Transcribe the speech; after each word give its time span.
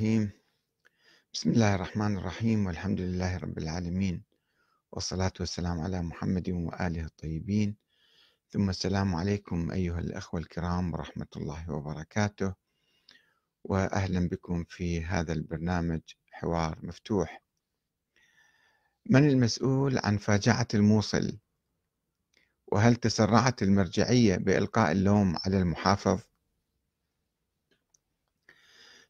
الرحيم. 0.00 0.30
بسم 1.34 1.50
الله 1.50 1.74
الرحمن 1.74 2.16
الرحيم 2.18 2.66
والحمد 2.66 3.00
لله 3.00 3.36
رب 3.36 3.58
العالمين 3.58 4.22
والصلاة 4.92 5.32
والسلام 5.40 5.80
على 5.80 6.02
محمد 6.02 6.50
وآله 6.50 7.04
الطيبين. 7.04 7.76
ثم 8.48 8.70
السلام 8.70 9.14
عليكم 9.14 9.70
أيها 9.70 9.98
الأخوة 10.00 10.40
الكرام 10.40 10.92
ورحمة 10.92 11.26
الله 11.36 11.70
وبركاته. 11.70 12.54
وأهلا 13.64 14.28
بكم 14.28 14.64
في 14.64 15.04
هذا 15.04 15.32
البرنامج 15.32 16.00
حوار 16.32 16.78
مفتوح. 16.82 17.42
من 19.06 19.28
المسؤول 19.28 19.98
عن 19.98 20.18
فاجعة 20.18 20.68
الموصل؟ 20.74 21.38
وهل 22.66 22.96
تسرعت 22.96 23.62
المرجعية 23.62 24.36
بإلقاء 24.36 24.92
اللوم 24.92 25.36
على 25.44 25.58
المحافظ؟ 25.58 26.20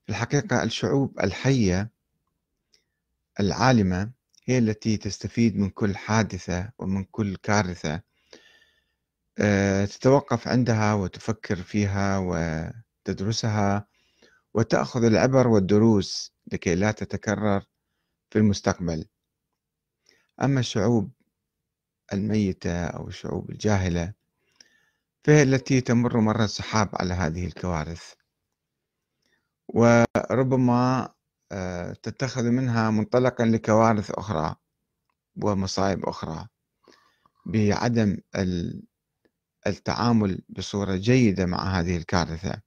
في 0.07 0.13
الحقيقة 0.13 0.63
الشعوب 0.63 1.21
الحية 1.21 1.91
العالمة 3.41 4.11
هي 4.45 4.59
التي 4.59 4.97
تستفيد 4.97 5.57
من 5.57 5.71
كل 5.71 5.97
حادثة 5.97 6.73
ومن 6.79 7.05
كل 7.05 7.37
كارثة. 7.37 8.03
آه، 9.39 9.85
تتوقف 9.85 10.49
عندها 10.49 10.95
وتفكر 10.95 11.57
فيها 11.57 12.19
وتدرسها 12.19 13.87
وتأخذ 14.55 15.05
العبر 15.05 15.49
والدروس 15.49 16.33
لكي 16.53 16.75
لا 16.75 16.91
تتكرر 16.93 17.65
في 18.31 18.39
المستقبل. 18.39 19.05
أما 20.43 20.61
الشعوب 20.61 21.11
الميتة 22.13 22.87
أو 22.87 23.09
الشعوب 23.09 23.51
الجاهلة 23.51 24.13
فهي 25.25 25.43
التي 25.43 25.81
تمر 25.81 26.21
مر 26.21 26.45
السحاب 26.45 26.89
على 26.95 27.15
هذه 27.15 27.47
الكوارث. 27.47 28.15
وربما 29.69 31.09
آه، 31.53 31.93
تتخذ 31.93 32.45
منها 32.51 32.91
منطلقا 32.91 33.45
لكوارث 33.45 34.11
أخرى 34.11 34.57
ومصائب 35.43 36.07
أخرى 36.07 36.49
بعدم 37.47 38.17
التعامل 39.67 40.43
بصورة 40.49 40.97
جيدة 40.97 41.47
مع 41.47 41.79
هذه 41.79 41.97
الكارثة. 41.97 42.63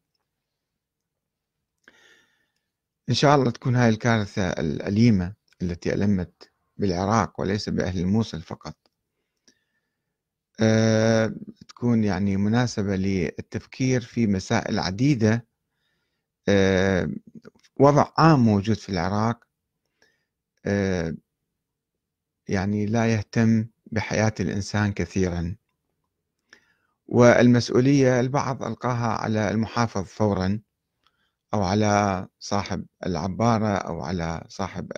إن 3.09 3.13
شاء 3.13 3.35
الله 3.35 3.51
تكون 3.51 3.75
هذه 3.75 3.89
الكارثة 3.89 4.49
الأليمة 4.49 5.33
التي 5.61 5.93
ألمت 5.93 6.51
بالعراق 6.77 7.39
وليس 7.41 7.69
بأهل 7.69 7.99
الموصل 7.99 8.41
فقط. 8.41 8.77
أه 10.61 11.33
تكون 11.67 12.03
يعني 12.03 12.37
مناسبة 12.37 12.95
للتفكير 12.95 14.01
في 14.01 14.27
مسائل 14.27 14.79
عديدة 14.79 15.48
وضع 17.79 18.11
عام 18.17 18.39
موجود 18.39 18.75
في 18.77 18.89
العراق 18.89 19.43
أه 20.65 21.15
يعني 22.47 22.85
لا 22.85 23.13
يهتم 23.13 23.67
بحياة 23.91 24.33
الإنسان 24.39 24.93
كثيرا. 24.93 25.55
والمسؤولية 27.07 28.19
البعض 28.19 28.63
ألقاها 28.63 29.07
على 29.07 29.51
المحافظ 29.51 30.03
فورا 30.03 30.59
أو 31.53 31.63
على 31.63 32.27
صاحب 32.39 32.85
العبارة 33.05 33.67
أو 33.77 34.01
على 34.01 34.45
صاحب 34.49 34.91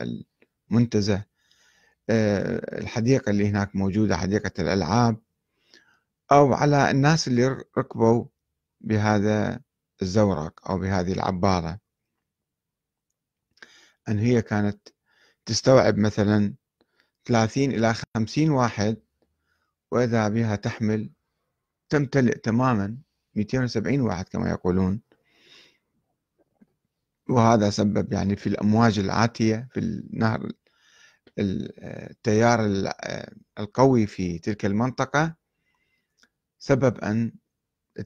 المنتزه. 0.72 1.24
آه، 2.10 2.80
الحديقة 2.82 3.30
اللي 3.30 3.50
هناك 3.50 3.76
موجودة 3.76 4.18
حديقة 4.18 4.52
الألعاب 4.60 5.18
أو 6.32 6.54
على 6.54 6.92
الناس 6.92 7.28
اللي 7.28 7.48
ركبوا 7.78 8.26
بهذا 8.82 9.60
الزورق 10.02 10.70
أو 10.70 10.78
بهذه 10.78 11.14
العبارة. 11.14 11.80
أن 14.10 14.20
هي 14.20 14.42
كانت 14.42 14.88
تستوعب 15.46 15.98
مثلا 15.98 16.56
30 17.26 17.72
إلى 17.72 17.94
50 18.18 18.50
واحد 18.50 18.98
وإذا 19.92 20.28
بها 20.28 20.56
تحمل 20.56 21.12
تمتلئ 21.90 22.38
تماما 22.38 22.98
270 23.36 24.02
واحد 24.02 24.30
كما 24.30 24.50
يقولون. 24.50 25.02
وهذا 27.30 27.70
سبب 27.70 28.14
يعني 28.14 28.36
في 28.36 28.48
الأمواج 28.48 29.00
العاتية 29.00 29.68
في 29.72 29.80
النهر 29.80 30.52
التيار 31.40 32.60
القوي 33.60 34.08
في 34.08 34.40
تلك 34.40 34.66
المنطقة. 34.66 35.36
سبب 36.60 36.98
أن 36.98 37.34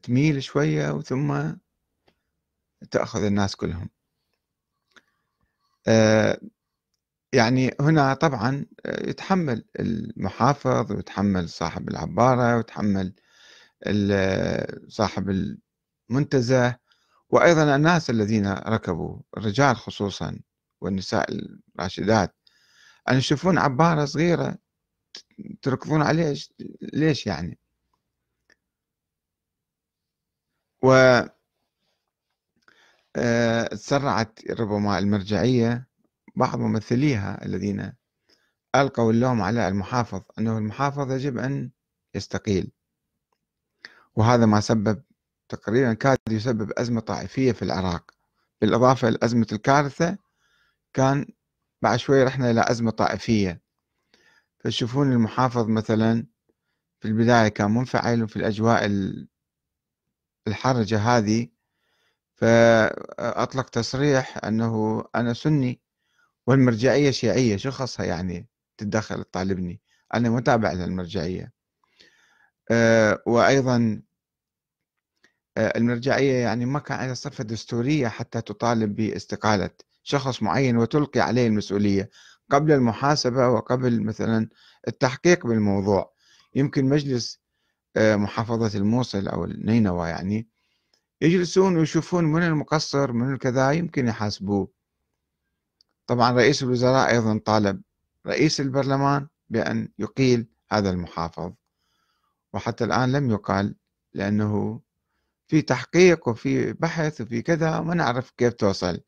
تميل 0.03 0.43
شوية 0.43 1.01
ثم 1.01 1.55
تأخذ 2.91 3.23
الناس 3.23 3.55
كلهم. 3.55 3.89
آه، 5.87 6.39
يعني 7.33 7.71
هنا 7.79 8.13
طبعا 8.13 8.65
يتحمل 8.87 9.65
المحافظ 9.79 10.91
ويتحمل 10.91 11.49
صاحب 11.49 11.89
العبارة 11.89 12.55
ويتحمل 12.57 13.13
صاحب 14.87 15.55
المنتزه 16.09 16.77
وأيضا 17.29 17.75
الناس 17.75 18.09
الذين 18.09 18.47
ركبوا 18.53 19.19
الرجال 19.37 19.75
خصوصا 19.75 20.39
والنساء 20.81 21.25
الراشدات. 21.75 22.35
أن 23.09 23.17
يشوفون 23.17 23.57
عبارة 23.57 24.05
صغيرة 24.05 24.57
تركضون 25.61 26.01
عليها 26.01 26.33
ليش 26.81 27.27
يعني؟ 27.27 27.59
و 30.83 30.91
آه، 30.91 31.34
تسرعت 33.71 34.39
ربما 34.51 34.99
المرجعية 34.99 35.87
بعض 36.35 36.59
ممثليها 36.59 37.45
الذين 37.45 37.93
ألقوا 38.75 39.11
اللوم 39.11 39.41
على 39.41 39.67
المحافظ 39.67 40.21
أنه 40.39 40.57
المحافظ 40.57 41.11
يجب 41.11 41.37
أن 41.37 41.71
يستقيل. 42.15 42.71
وهذا 44.15 44.45
ما 44.45 44.59
سبب 44.59 45.01
تقريبا 45.49 45.93
كاد 45.93 46.17
يسبب 46.29 46.71
أزمة 46.77 47.01
طائفية 47.01 47.51
في 47.51 47.61
العراق. 47.61 48.11
بالإضافة 48.61 49.07
إلى 49.07 49.17
أزمة 49.23 49.47
الكارثة 49.51 50.17
كان 50.93 51.25
بعد 51.81 51.99
شوي 51.99 52.23
رحنا 52.23 52.51
إلى 52.51 52.65
أزمة 52.69 52.91
طائفية. 52.91 53.61
فتشوفون 54.59 55.11
المحافظ 55.11 55.67
مثلا 55.67 56.25
في 56.99 57.07
البداية 57.07 57.47
كان 57.47 57.71
منفعل 57.71 58.23
وفي 58.23 58.35
الأجواء 58.35 58.85
الحرجة 60.47 60.99
هذه 60.99 61.54
فأطلق 62.35 63.69
تصريح 63.69 64.45
أنه 64.45 65.03
أنا 65.15 65.33
سني 65.33 65.81
والمرجعية 66.47 67.11
شيعية 67.11 67.57
شو 67.57 67.71
خصها 67.71 68.05
يعني 68.05 68.47
تتدخل 68.77 69.23
تطالبني؟ 69.23 69.81
أنا 70.13 70.29
متابع 70.29 70.73
للمرجعية. 70.73 71.53
أه 72.71 73.23
وأيضا 73.27 74.01
أه 75.57 75.77
المرجعية 75.77 76.33
يعني 76.33 76.65
ما 76.65 76.79
كان 76.79 76.99
عندها 76.99 77.13
صفة 77.15 77.43
دستورية 77.43 78.07
حتى 78.07 78.41
تطالب 78.41 78.95
باستقالة 78.95 79.69
شخص 80.03 80.43
معين 80.43 80.77
وتلقي 80.77 81.19
عليه 81.19 81.47
المسؤولية 81.47 82.09
قبل 82.51 82.71
المحاسبة 82.71 83.47
وقبل 83.49 84.03
مثلا 84.03 84.49
التحقيق 84.87 85.47
بالموضوع. 85.47 86.13
يمكن 86.55 86.85
مجلس 86.85 87.39
أه 87.97 88.15
محافظة 88.15 88.77
الموصل 88.77 89.27
أو 89.27 89.45
النينوى 89.45 90.09
يعني 90.09 90.47
يجلسون 91.21 91.77
ويشوفون 91.77 92.23
من 92.23 92.43
المقصر 92.43 93.11
من 93.11 93.33
الكذا 93.33 93.71
يمكن 93.71 94.07
يحاسبوه. 94.07 94.71
طبعا 96.07 96.31
رئيس 96.31 96.63
الوزراء 96.63 97.09
أيضا 97.09 97.39
طالب 97.45 97.81
رئيس 98.27 98.61
البرلمان 98.61 99.27
بأن 99.49 99.89
يقيل 99.99 100.47
هذا 100.71 100.89
المحافظ 100.89 101.53
وحتى 102.53 102.83
الآن 102.83 103.11
لم 103.11 103.31
يقال 103.31 103.75
لأنه 104.13 104.81
في 105.47 105.61
تحقيق 105.61 106.27
وفي 106.27 106.73
بحث 106.73 107.21
وفي 107.21 107.41
كذا 107.41 107.79
ما 107.79 107.93
نعرف 107.93 108.31
كيف 108.31 108.53
توصل. 108.53 109.01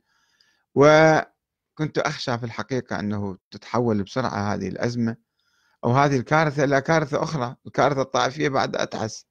وكنت 0.76 1.98
أخشى 1.98 2.38
في 2.38 2.46
الحقيقة 2.46 3.00
أنه 3.00 3.38
تتحول 3.52 4.04
بسرعة 4.04 4.54
هذه 4.54 4.68
الأزمة 4.68 5.18
أو 5.84 5.92
هذه 5.92 6.18
الكارثة 6.18 6.64
إلى 6.64 6.82
كارثة 6.82 7.24
أخرى 7.24 7.56
الكارثة 7.68 8.02
الطائفية 8.02 8.50
بعد 8.50 8.76
أتعس. 8.76 9.28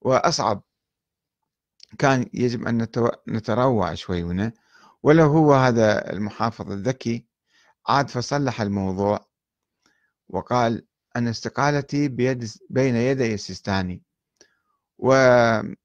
وأصعب 0.00 0.62
كان 1.98 2.26
يجب 2.34 2.66
أن 2.66 2.88
نتروع 3.28 3.94
شوي 3.94 4.22
هنا. 4.22 4.52
ولو 5.02 5.26
هو 5.26 5.54
هذا 5.54 6.12
المحافظ 6.12 6.72
الذكي؟ 6.72 7.26
عاد 7.88 8.08
فصلح 8.10 8.60
الموضوع 8.60 9.26
وقال 10.28 10.86
أن 11.16 11.28
استقالتي 11.28 12.08
بيد 12.08 12.50
بين 12.70 12.96
يدي 12.96 13.34
السيستاني. 13.34 14.02
واعتذر 14.98 15.76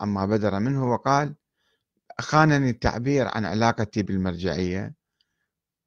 عما 0.00 0.26
بدر 0.26 0.58
منه 0.60 0.92
وقال 0.92 1.34
خانني 2.20 2.70
التعبير 2.70 3.28
عن 3.28 3.44
علاقتي 3.44 4.02
بالمرجعية. 4.02 4.94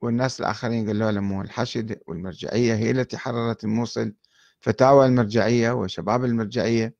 والناس 0.01 0.39
الآخرين 0.39 0.87
قالوا 0.87 1.11
له 1.11 1.41
الحشد 1.41 1.99
والمرجعية 2.07 2.75
هي 2.75 2.91
التي 2.91 3.17
حررت 3.17 3.63
الموصل 3.63 4.13
فتاوى 4.59 5.05
المرجعية 5.05 5.71
وشباب 5.71 6.25
المرجعية. 6.25 6.95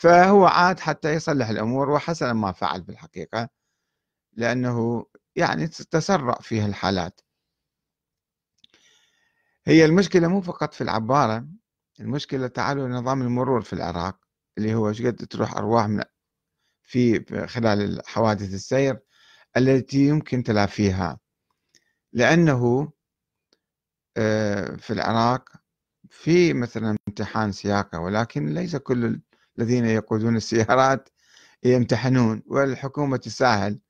فهو 0.00 0.46
عاد 0.46 0.80
حتى 0.80 1.14
يصلح 1.14 1.48
الأمور 1.48 1.90
وحسنا 1.90 2.32
ما 2.32 2.52
فعل 2.52 2.82
بالحقيقة 2.82 3.48
لأنه 4.32 5.06
يعني 5.36 5.66
تسرع 5.68 6.34
فيها 6.34 6.66
الحالات 6.66 7.20
هي 9.66 9.84
المشكلة 9.84 10.28
مو 10.28 10.40
فقط 10.40 10.74
في 10.74 10.80
العبارة 10.80 11.48
المشكلة 12.00 12.46
تعالوا 12.46 12.88
نظام 12.88 13.22
المرور 13.22 13.62
في 13.62 13.72
العراق 13.72 14.20
اللي 14.58 14.74
هو 14.74 14.92
شقد 14.92 15.16
تروح 15.16 15.56
أرواح 15.56 15.86
من 15.86 16.02
في 16.82 17.24
خلال 17.46 18.02
حوادث 18.06 18.54
السير 18.54 19.00
التي 19.56 19.98
يمكن 20.08 20.42
تلافيها 20.42 21.18
لأنه 22.12 22.92
آه، 24.16 24.76
في 24.76 24.92
العراق 24.92 25.48
في 26.10 26.52
مثلا 26.54 26.96
امتحان 27.08 27.52
سياقة 27.52 28.00
ولكن 28.00 28.46
ليس 28.54 28.76
كل 28.76 29.20
الذين 29.58 29.84
يقودون 29.84 30.36
السيارات 30.36 31.08
يمتحنون 31.64 32.42
والحكومة 32.46 33.16
تساهل 33.16 33.80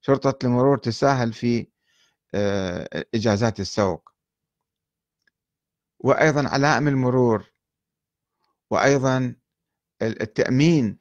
شرطة 0.00 0.46
المرور 0.46 0.78
تساهل 0.78 1.32
في 1.32 1.66
آه، 2.34 3.06
إجازات 3.14 3.60
السوق. 3.60 4.12
وأيضا 5.98 6.48
علائم 6.48 6.88
المرور 6.88 7.44
وأيضا 8.70 9.34
التأمين 10.02 10.98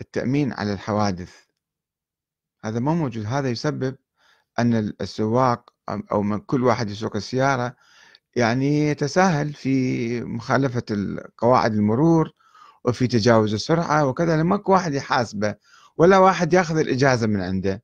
التأمين 0.00 0.52
على 0.52 0.72
الحوادث. 0.72 1.34
هذا 2.64 2.78
ما 2.80 2.94
موجود 2.94 3.26
هذا 3.26 3.50
يسبب 3.50 3.96
أن 4.58 4.74
السواق 5.00 5.74
أو 5.88 6.22
من 6.22 6.40
كل 6.40 6.62
واحد 6.64 6.90
يسوق 6.90 7.16
السيارة 7.16 7.76
يعني 8.36 8.88
يتساهل 8.88 9.52
في 9.52 10.24
مخالفة 10.24 10.84
قواعد 11.38 11.72
المرور 11.74 12.32
وفي 12.84 13.06
تجاوز 13.06 13.54
السرعة 13.54 14.06
وكذا 14.06 14.36
لما 14.36 14.62
واحد 14.66 14.94
يحاسبه 14.94 15.54
ولا 15.96 16.18
واحد 16.18 16.52
ياخذ 16.52 16.78
الإجازة 16.78 17.26
من 17.26 17.40
عنده. 17.40 17.82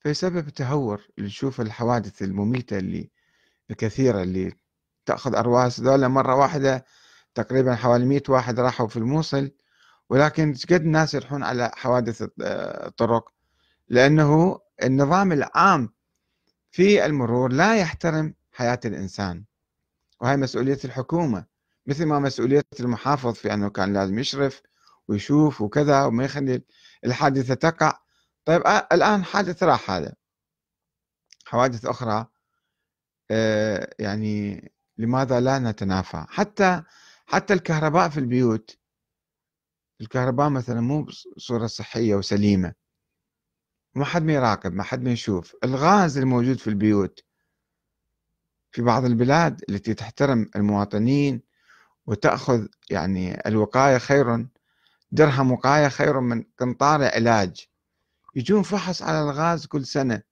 فيسبب 0.00 0.48
تهور. 0.48 1.02
اللي 1.18 1.28
نشوف 1.28 1.60
الحوادث 1.60 2.22
المميتة 2.22 2.78
اللي 2.78 3.10
الكثيرة 3.70 4.22
اللي 4.22 4.52
تأخذ 5.06 5.34
أرواح 5.34 5.80
ذولا 5.80 6.08
مرة 6.08 6.34
واحدة 6.34 6.84
تقريبا 7.34 7.74
حوالي 7.74 8.04
100 8.04 8.22
واحد 8.28 8.60
راحوا 8.60 8.88
في 8.88 8.96
الموصل 8.96 9.50
ولكن 10.10 10.54
قد 10.70 10.80
الناس 10.80 11.14
يروحون 11.14 11.42
على 11.42 11.70
حوادث 11.74 12.28
الطرق 12.40 13.28
لأنه 13.88 14.60
النظام 14.82 15.32
العام 15.32 15.92
في 16.72 17.06
المرور 17.06 17.52
لا 17.52 17.76
يحترم 17.76 18.34
حياة 18.52 18.80
الإنسان 18.84 19.44
وهي 20.20 20.36
مسؤولية 20.36 20.78
الحكومة 20.84 21.44
مثل 21.86 22.06
ما 22.06 22.18
مسؤولية 22.18 22.64
المحافظ 22.80 23.32
في 23.34 23.54
أنه 23.54 23.70
كان 23.70 23.92
لازم 23.92 24.18
يشرف 24.18 24.62
ويشوف 25.08 25.60
وكذا 25.60 26.04
وما 26.04 26.24
يخلي 26.24 26.62
الحادثة 27.04 27.54
تقع. 27.54 27.98
طيب 28.44 28.62
الآن 28.92 29.24
حادث 29.24 29.62
راح 29.62 29.90
هذا. 29.90 30.14
حوادث 31.46 31.86
أخرى 31.86 32.26
يعني 33.98 34.72
لماذا 34.98 35.40
لا 35.40 35.58
نتنافى؟ 35.58 36.24
حتى 36.28 36.82
حتى 37.26 37.54
الكهرباء 37.54 38.08
في 38.08 38.20
البيوت 38.20 38.78
الكهرباء 40.00 40.48
مثلا 40.48 40.80
مو 40.80 41.02
بصورة 41.02 41.66
صحية 41.66 42.14
وسليمة. 42.14 42.74
ما 43.94 44.04
حد 44.04 44.22
ما 44.22 44.32
يراقب 44.32 44.72
ما 44.72 44.82
حد 44.82 45.02
ما 45.02 45.10
يشوف. 45.10 45.56
الغاز 45.64 46.18
الموجود 46.18 46.58
في 46.58 46.66
البيوت 46.66 47.24
في 48.72 48.82
بعض 48.82 49.04
البلاد 49.04 49.64
التي 49.68 49.94
تحترم 49.94 50.50
المواطنين 50.56 51.42
وتأخذ 52.06 52.66
يعني 52.90 53.42
الوقاية 53.46 53.98
خير 53.98 54.46
درهم 55.12 55.52
وقاية 55.52 55.88
خير 55.88 56.20
من 56.20 56.44
قنطار 56.58 57.04
علاج. 57.04 57.66
يجون 58.34 58.62
فحص 58.62 59.02
على 59.02 59.20
الغاز 59.22 59.66
كل 59.66 59.86
سنة. 59.86 60.22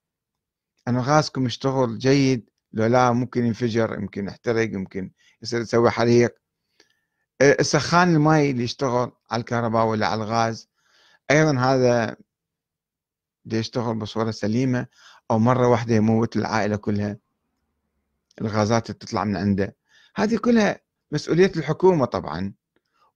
أن 0.87 0.97
غازكم 0.97 1.45
يشتغل 1.45 1.97
جيد 1.97 2.49
لو 2.73 2.85
لا 2.85 3.11
ممكن 3.11 3.45
ينفجر 3.45 3.93
يمكن 3.93 4.27
يحترق 4.27 4.63
يمكن 4.73 5.11
يصير 5.41 5.61
يسوي 5.61 5.89
حريق. 5.89 6.35
السخان 7.41 8.15
الماء 8.15 8.51
اللي 8.51 8.63
يشتغل 8.63 9.11
على 9.31 9.39
الكهرباء 9.39 9.85
ولا 9.85 10.07
على 10.07 10.23
الغاز 10.23 10.69
أيضا 11.31 11.59
هذا 11.59 12.17
دي 13.45 13.57
يشتغل 13.57 13.95
بصورة 13.95 14.31
سليمة 14.31 14.87
أو 15.31 15.39
مرة 15.39 15.67
واحدة 15.67 15.95
يموت 15.95 16.35
العائلة 16.35 16.75
كلها. 16.75 17.17
الغازات 18.41 18.89
اللي 18.89 18.99
تطلع 18.99 19.23
من 19.23 19.35
عنده. 19.35 19.75
هذه 20.15 20.37
كلها 20.37 20.79
مسؤولية 21.11 21.51
الحكومة 21.57 22.05
طبعا. 22.05 22.53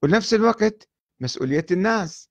ونفس 0.03 0.33
الوقت 0.33 0.89
مسؤولية 1.19 1.65
الناس. 1.71 2.29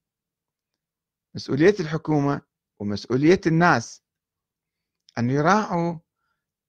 مسؤولية 1.34 1.74
الحكومة 1.80 2.40
ومسؤولية 2.78 3.40
الناس. 3.46 4.02
أن 5.18 5.30
يراعوا 5.30 5.98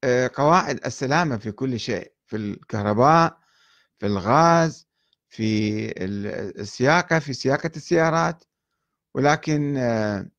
آه، 0.04 0.32
قواعد 0.34 0.86
السلامة 0.86 1.38
في 1.38 1.52
كل 1.52 1.80
شيء. 1.80 2.14
في 2.26 2.36
الكهرباء 2.36 3.40
في 4.00 4.06
الغاز 4.06 4.88
في 5.30 5.92
السياقة 6.62 7.20
في 7.20 7.34
سياقة 7.34 7.72
السيارات. 7.76 8.44
ولكن 9.14 9.78
آه، 9.78 10.30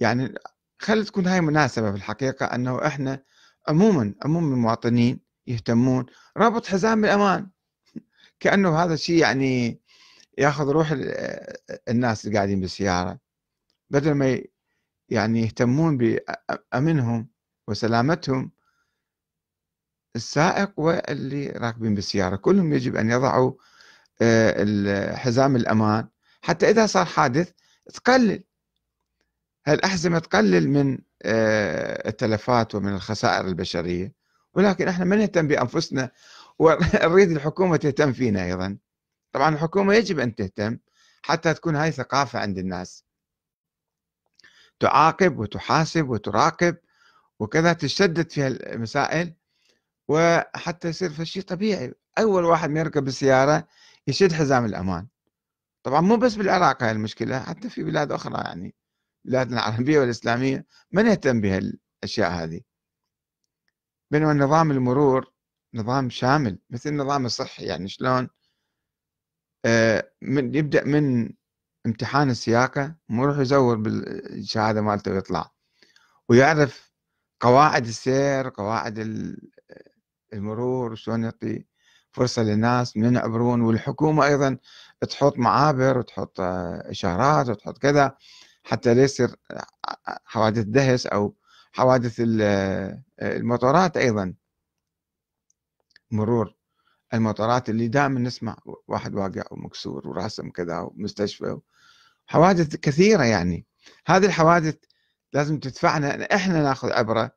يعني 0.00 0.34
خلي 0.78 1.04
تكون 1.04 1.26
هاي 1.26 1.40
مناسبة 1.40 1.90
في 1.90 1.96
الحقيقة 1.96 2.46
أنه 2.46 2.86
إحنا 2.86 3.22
عموما 3.68 4.14
عموم 4.24 4.52
المواطنين 4.52 5.20
يهتمون 5.46 6.06
رابط 6.36 6.66
حزام 6.66 7.04
الأمان. 7.04 7.50
كأنه 8.40 8.78
هذا 8.84 8.94
الشيء 8.94 9.18
يعني 9.18 9.80
يأخذ 10.38 10.68
روح 10.68 10.94
الناس 11.88 12.26
اللي 12.26 12.36
قاعدين 12.36 12.60
بالسيارة. 12.60 13.18
بدل 13.90 14.12
ما 14.12 14.40
يعني 15.08 15.42
يهتمون 15.42 15.98
بأمنهم 15.98 17.28
وسلامتهم 17.68 18.52
السائق 20.16 20.72
واللي 20.80 21.48
راكبين 21.48 21.94
بالسيارة 21.94 22.36
كلهم 22.36 22.72
يجب 22.72 22.96
أن 22.96 23.10
يضعوا 23.10 23.52
آه، 24.22 25.14
حزام 25.16 25.56
الأمان. 25.56 26.08
حتى 26.42 26.70
إذا 26.70 26.86
صار 26.86 27.04
حادث 27.06 27.52
تقلل. 27.94 28.44
هالأحزمة 29.66 30.18
تقلل 30.18 30.68
من 30.70 30.98
آه، 31.22 32.08
التلفات 32.08 32.74
ومن 32.74 32.94
الخسائر 32.94 33.46
البشرية؟ 33.46 34.12
ولكن 34.54 34.88
إحنا 34.88 35.04
ما 35.04 35.16
نهتم 35.16 35.48
بأنفسنا 35.48 36.10
ونريد 36.58 37.30
الحكومة 37.30 37.76
تهتم 37.76 38.12
فينا 38.12 38.44
أيضا. 38.44 38.78
طبعا 39.32 39.54
الحكومة 39.54 39.94
يجب 39.94 40.18
أن 40.18 40.34
تهتم 40.34 40.78
حتى 41.22 41.54
تكون 41.54 41.76
هاي 41.76 41.92
ثقافة 41.92 42.38
عند 42.38 42.58
الناس. 42.58 43.04
تعاقب 44.80 45.38
وتحاسب 45.38 46.08
وتراقب 46.08 46.76
وكذا 47.40 47.72
تشدد 47.72 48.30
في 48.30 48.46
المسائل 48.46 49.34
وحتى 50.08 50.88
يصير 50.88 51.10
في 51.10 51.42
طبيعي. 51.42 51.94
أول 52.18 52.44
واحد 52.44 52.70
ما 52.70 52.80
يركب 52.80 53.08
السيارة 53.08 53.68
يشد 54.06 54.32
حزام 54.32 54.64
الأمان. 54.64 55.06
طبعا 55.82 56.00
مو 56.00 56.16
بس 56.16 56.34
بالعراق 56.34 56.82
هاي 56.82 56.90
المشكلة 56.90 57.38
حتى 57.40 57.70
في 57.70 57.82
بلاد 57.82 58.12
أخرى 58.12 58.42
يعني. 58.44 58.74
بلادنا 59.24 59.68
العربية 59.68 59.98
والإسلامية 60.00 60.66
ما 60.92 61.02
نهتم 61.02 61.40
بهالأشياء 61.40 62.30
هذه؟ 62.30 62.60
بينما 64.10 64.32
نظام 64.34 64.70
المرور 64.70 65.32
نظام 65.74 66.10
شامل 66.10 66.58
مثل 66.70 66.90
النظام 66.90 67.26
الصحي 67.26 67.64
يعني 67.64 67.88
شلون؟ 67.88 68.28
آه، 69.64 70.10
من 70.22 70.54
يبدأ 70.54 70.84
من 70.84 71.30
امتحان 71.86 72.30
السياقة 72.30 72.94
يروح 73.10 73.38
يزور 73.38 73.76
بالشهادة 73.76 74.80
مالته 74.82 75.12
ويطلع. 75.12 75.50
ويعرف 76.28 76.92
قواعد 77.40 77.86
السير 77.86 78.48
قواعد 78.48 78.98
المرور 80.32 80.92
وشلون 80.92 81.24
يعطي 81.24 81.64
فرصة 82.12 82.42
للناس 82.42 82.96
من 82.96 83.14
يعبرون. 83.14 83.60
والحكومة 83.60 84.26
أيضا 84.26 84.58
تحط 85.10 85.38
معابر 85.38 85.98
وتحط 85.98 86.40
آه، 86.40 86.90
إشارات 86.90 87.48
وتحط 87.48 87.78
كذا. 87.78 88.16
حتى 88.64 88.94
لا 88.94 89.02
يصير 89.02 89.36
حوادث 90.24 90.64
دهس 90.64 91.06
أو 91.06 91.36
حوادث 91.72 92.22
المطارات 93.22 93.96
أيضا. 93.96 94.34
مرور 96.10 96.54
المطارات 97.14 97.68
اللي 97.68 97.88
دائما 97.88 98.20
نسمع 98.20 98.56
واحد 98.88 99.14
واقع 99.14 99.42
ومكسور 99.50 100.08
وراسم 100.08 100.50
كذا 100.50 100.78
ومستشفى 100.78 101.58
حوادث 102.26 102.76
كثيرة 102.76 103.24
يعني. 103.24 103.66
هذه 104.06 104.26
الحوادث 104.26 104.76
لازم 105.32 105.58
تدفعنا 105.58 106.34
إحنا 106.34 106.62
ناخذ 106.62 106.92
عبرة 106.92 107.30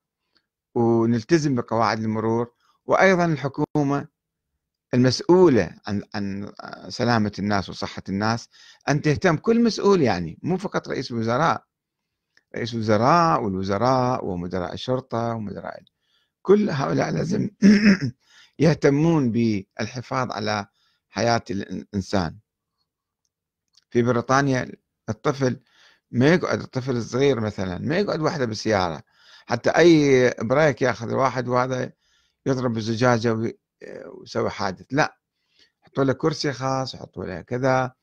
ونلتزم 0.76 1.56
بقواعد 1.56 2.00
المرور 2.00 2.52
وأيضا 2.86 3.26
الحكومة 3.26 4.08
المسؤولة 4.94 5.76
عن 5.88 6.04
عن 6.16 6.52
سلامة 6.90 7.32
الناس 7.40 7.70
وصحة 7.70 8.04
الناس 8.10 8.50
أن 8.90 9.02
تهتم. 9.02 9.38
كل 9.38 9.64
مسؤول 9.64 10.02
يعني 10.02 10.40
مو 10.44 10.58
فقط 10.58 10.88
رئيس 10.90 11.12
الوزراء 11.12 11.64
رئيس 12.56 12.74
الوزراء 12.74 13.44
والوزراء 13.44 14.26
ومدراء 14.26 14.74
الشرطة 14.74 15.34
ومدراء 15.34 15.84
كل 16.42 16.70
هؤلاء 16.70 17.12
لازم 17.12 17.50
يهتمون 18.60 19.32
بالحفاظ 19.32 20.32
على 20.32 20.68
حياة 21.10 21.44
الإنسان. 21.52 22.38
في 23.90 24.02
بريطانيا 24.02 24.72
الطفل 25.10 25.60
ما 26.12 26.34
يقعد 26.34 26.60
الطفل 26.62 26.96
الصغير 26.96 27.40
مثلا 27.40 27.78
ما 27.78 27.98
يقعد 27.98 28.22
وحده 28.22 28.46
بالسيارة. 28.46 29.04
حتى 29.46 29.70
أي 29.70 30.30
بريك 30.42 30.82
ياخذ 30.82 31.10
الواحد 31.10 31.48
وهذا 31.48 31.92
يضرب 32.46 32.74
بالزجاجة 32.74 33.58
ويسوي 34.06 34.50
حادث. 34.50 34.86
لا 34.92 35.18
يحطوا 35.82 36.04
له 36.04 36.14
كرسي 36.14 36.54
خاص 36.54 36.94
يحطوا 36.94 37.26
له 37.26 37.42
كذا. 37.42 37.94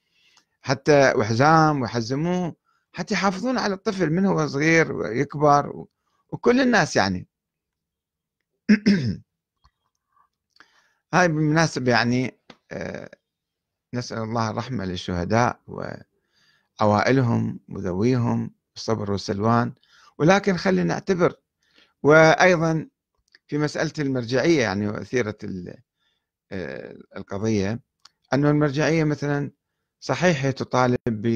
حتى 0.62 1.12
وحزام 1.16 1.83
ويحزموه 1.83 2.57
حتى 2.93 3.14
يحافظون 3.14 3.59
على 3.59 3.75
الطفل 3.75 4.11
من 4.11 4.26
هو 4.26 4.47
صغير 4.47 4.93
ويكبر 4.93 5.87
وكل 6.28 6.61
الناس 6.61 6.97
يعني. 6.97 7.28
هاي 11.14 11.28
بالمناسبة 11.28 11.90
يعني 11.90 12.38
آه، 12.73 13.11
نسأل 13.95 14.19
الله 14.19 14.50
الرحمة 14.50 14.85
للشهداء 14.85 15.61
وعوائلهم 16.81 17.61
وذويهم 17.69 18.54
الصبر 18.76 19.11
والسلوان. 19.12 19.73
ولكن 20.19 20.57
خلينا 20.57 20.85
نعتبر 20.95 21.35
وأيضا 22.02 22.88
في 23.46 23.58
مسألة 23.58 23.92
المرجعية 23.98 24.60
يعني 24.60 24.88
وأثيرة 24.88 25.36
آه، 26.52 26.96
القضية 27.16 27.80
أن 28.32 28.46
المرجعية 28.46 29.04
مثلا 29.04 29.50
صحيح 30.00 30.44
هي 30.44 30.52
تطالب 30.52 30.98
ب 31.08 31.26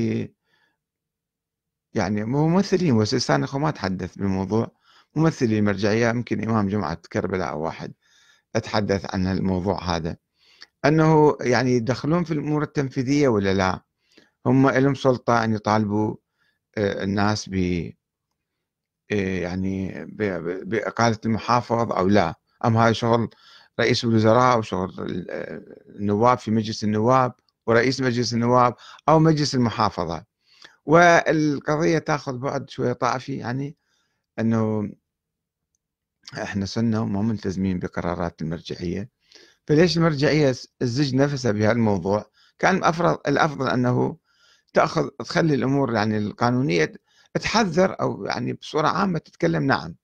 يعني 1.94 2.24
ممثلين 2.24 2.92
وسيستان 2.92 3.44
أخو 3.44 3.58
ما 3.58 3.70
تحدث 3.70 4.16
بالموضوع 4.18 4.72
ممثلي 5.16 5.58
المرجعية 5.58 6.08
يمكن 6.08 6.44
إمام 6.48 6.68
جمعة 6.68 6.98
كربلاء 7.12 7.50
أو 7.50 7.62
واحد 7.62 7.92
أتحدث 8.56 9.14
عن 9.14 9.26
الموضوع 9.26 9.96
هذا. 9.96 10.16
أنه 10.84 11.36
يعني 11.40 11.70
يدخلون 11.72 12.24
في 12.24 12.30
الأمور 12.34 12.62
التنفيذية 12.62 13.28
ولا 13.28 13.54
لا؟ 13.54 13.84
هم 14.46 14.70
لهم 14.70 14.94
سلطة 14.94 15.44
أن 15.44 15.54
يطالبوا 15.54 16.16
آه، 16.78 17.04
الناس 17.04 17.48
ب 17.48 17.54
يعني 19.10 20.04
بإقالة 20.64 21.18
المحافظ 21.24 21.92
أو 21.92 22.08
لا. 22.08 22.34
أم 22.64 22.76
هذا 22.76 22.92
شغل 22.92 23.30
رئيس 23.80 24.04
الوزراء 24.04 24.56
أو 24.56 24.62
شغل 24.62 25.26
النواب 25.88 26.38
في 26.38 26.50
مجلس 26.50 26.84
النواب 26.84 27.32
ورئيس 27.66 28.00
مجلس 28.00 28.34
النواب 28.34 28.74
أو 29.08 29.18
مجلس 29.18 29.54
المحافظة. 29.54 30.24
والقضية 30.86 31.98
تأخذ 31.98 32.38
بعد 32.38 32.70
شوية 32.70 32.92
طائفي 32.92 33.36
يعني 33.36 33.76
أنه 34.38 34.90
إحنا 36.42 36.66
سنة 36.66 37.02
وما 37.02 37.22
ملتزمين 37.22 37.78
بقرارات 37.78 38.42
المرجعية. 38.42 39.10
فليش 39.66 39.96
المرجعية 39.96 40.54
تزج 40.80 41.14
نفسها 41.14 41.52
بهالموضوع 41.52 42.30
كان 42.58 42.76
الأفضل 43.28 43.68
أنه 43.68 44.16
تأخذ 44.74 45.08
تخلي 45.08 45.54
الأمور 45.54 45.94
يعني 45.94 46.18
القانونية 46.18 46.92
تحذر 47.34 47.96
أو 48.00 48.24
يعني 48.24 48.52
بصورة 48.52 48.88
عامة 48.88 49.18
تتكلم 49.18 49.62
نعم. 49.62 49.94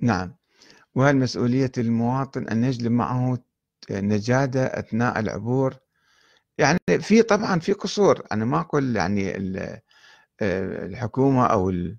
نعم. 0.00 0.34
وهل 0.94 1.16
مسؤولية 1.16 1.72
المواطن 1.78 2.48
أن 2.48 2.64
يجلب 2.64 2.92
معه 2.92 3.38
نجادة 3.90 4.64
أثناء 4.66 5.20
العبور؟ 5.20 5.76
يعني 6.58 6.78
في 7.00 7.22
طبعا 7.22 7.60
في 7.60 7.72
قصور. 7.72 8.22
أنا 8.32 8.44
ما 8.44 8.60
أقول 8.60 8.96
يعني 8.96 9.32
الحكومة 10.42 11.46
أو 11.46 11.70
ال 11.70 11.98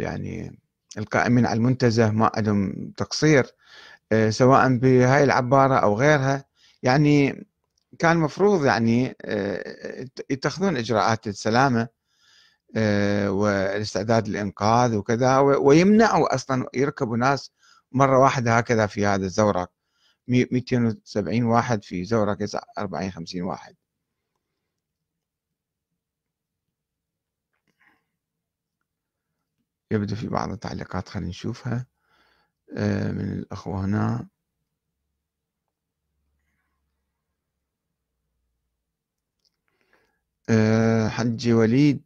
يعني 0.00 0.60
القائمين 0.98 1.46
على 1.46 1.56
المنتزه 1.58 2.10
ما 2.10 2.30
عندهم 2.36 2.92
تقصير 2.96 3.46
سواء 4.30 4.76
بهاي 4.78 5.24
العبارة 5.24 5.74
أو 5.74 5.94
غيرها. 5.98 6.44
يعني 6.82 7.46
كان 7.98 8.16
مفروض 8.16 8.64
يعني 8.64 9.16
يتخذون 10.30 10.76
إجراءات 10.76 11.26
السلامة 11.26 11.88
والاستعداد 13.28 14.28
للإنقاذ 14.28 14.96
وكذا 14.96 15.38
ويمنعوا 15.38 16.34
أصلا 16.34 16.68
يركبوا 16.74 17.16
ناس 17.16 17.52
مرة 17.92 18.18
واحدة 18.18 18.58
هكذا 18.58 18.86
في 18.86 19.06
هذا 19.06 19.24
الزورق 19.26 19.70
270 20.28 21.42
واحد 21.44 21.84
في 21.84 22.04
زورق 22.04 22.38
40 22.78 23.10
50 23.10 23.42
واحد. 23.42 23.76
يبدو 29.90 30.14
في 30.16 30.28
بعض 30.28 30.50
التعليقات 30.50 31.08
خلينا 31.08 31.28
نشوفها 31.28 31.86
آه، 32.76 33.12
من 33.12 33.32
الأخوة 33.32 33.84
هنا. 33.84 34.28
آه، 40.48 41.08
حجي 41.08 41.52
وليد 41.52 42.02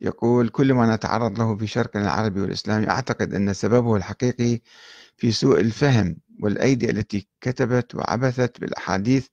يقول 0.00 0.48
كل 0.48 0.72
ما 0.74 0.94
نتعرض 0.96 1.38
له 1.38 1.56
في 1.56 1.66
شرقنا 1.66 2.02
العربي 2.02 2.40
والإسلامي 2.40 2.90
أعتقد 2.90 3.34
أن 3.34 3.54
سببه 3.54 3.96
الحقيقي 3.96 4.60
في 5.16 5.32
سوء 5.32 5.60
الفهم 5.60 6.16
والأيدي 6.42 6.90
التي 6.90 7.28
كتبت 7.40 7.94
وعبثت 7.94 8.60
بالأحاديث 8.60 9.28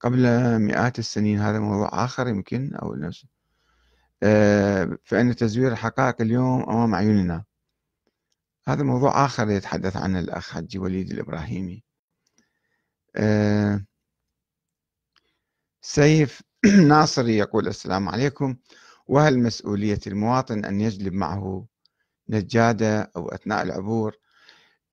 قبل 0.00 0.18
مئات 0.58 0.98
السنين. 0.98 1.38
هذا 1.40 1.58
موضوع 1.58 2.04
آخر 2.04 2.28
يمكن 2.28 2.74
أو 2.74 2.94
نفسه 2.94 3.28
آه، 4.22 4.98
فإن 5.04 5.36
تزوير 5.36 5.72
الحقائق 5.72 6.20
اليوم 6.20 6.62
أمام 6.70 6.94
عيوننا. 6.94 7.44
هذا 8.68 8.82
موضوع 8.82 9.24
آخر 9.24 9.50
يتحدث 9.50 9.96
عنه 9.96 10.18
الأخ 10.20 10.50
حجي 10.52 10.78
وليد 10.78 11.10
الإبراهيمي. 11.10 11.84
آه، 13.16 13.86
سيف 15.82 16.42
ناصري 16.88 17.36
يقول 17.36 17.66
السلام 17.68 18.08
عليكم. 18.08 18.56
وهل 19.06 19.38
مسؤولية 19.38 20.00
المواطن 20.06 20.64
أن 20.64 20.80
يجلب 20.80 21.12
معه 21.12 21.66
نجادة 22.28 23.12
أو 23.16 23.28
أثناء 23.28 23.62
العبور؟ 23.62 24.16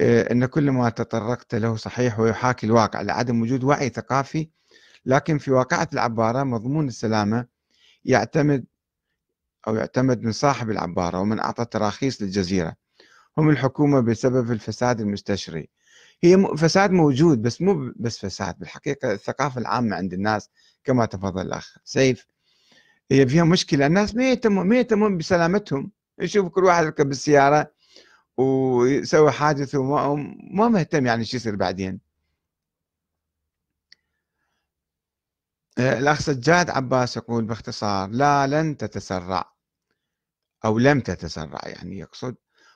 آه، 0.01 0.31
أن 0.31 0.45
كل 0.45 0.71
ما 0.71 0.89
تطرقت 0.89 1.55
له 1.55 1.75
صحيح 1.75 2.19
ويحاكي 2.19 2.65
الواقع. 2.65 3.01
لعدم 3.01 3.41
وجود 3.41 3.63
وعي 3.63 3.89
ثقافي 3.89 4.49
لكن 5.05 5.37
في 5.37 5.51
واقعة 5.51 5.87
العبارة 5.93 6.43
مضمون 6.43 6.87
السلامة 6.87 7.45
يعتمد 8.05 8.65
أو 9.67 9.75
يعتمد 9.75 10.21
من 10.23 10.31
صاحب 10.31 10.69
العبارة 10.69 11.19
ومن 11.19 11.39
أعطى 11.39 11.65
تراخيص 11.65 12.21
للجزيرة. 12.21 12.75
هم 13.37 13.49
الحكومة 13.49 13.99
بسبب 13.99 14.51
الفساد 14.51 15.01
المستشري. 15.01 15.69
هي 16.23 16.47
فساد 16.57 16.91
موجود 16.91 17.41
بس 17.41 17.61
مو 17.61 17.93
بس 17.95 18.19
فساد. 18.25 18.59
بالحقيقة 18.59 19.11
الثقافة 19.13 19.61
العامة 19.61 19.95
عند 19.95 20.13
الناس 20.13 20.49
كما 20.83 21.05
تفضل 21.05 21.41
الأخ. 21.41 21.77
سيف 21.83 22.27
هي 23.11 23.27
فيها 23.27 23.43
مشكلة. 23.43 23.85
الناس 23.85 24.15
ما 24.15 24.29
يهتمون 24.29 24.67
ما 24.67 24.77
يهتمون 24.77 25.17
بسلامتهم. 25.17 25.91
يشوف 26.19 26.47
كل 26.47 26.63
واحد 26.63 26.83
يركب 26.83 27.09
بالسيارة 27.09 27.71
ويسوي 28.37 29.31
حادث 29.31 29.75
وما 29.75 30.15
ما 30.51 30.67
مهتم 30.67 31.05
يعني 31.05 31.25
شو 31.25 31.37
يصير 31.37 31.55
بعدين. 31.55 31.99
الأخ 35.79 36.19
سجاد 36.19 36.69
عباس 36.69 37.17
يقول 37.17 37.45
باختصار 37.45 38.09
لا 38.09 38.47
لن 38.47 38.77
تتسرع 38.77 39.53
أو 40.65 40.79
لم 40.79 40.99
تتسرع 40.99 41.59
يعني 41.65 41.99
يقصد. 41.99 42.35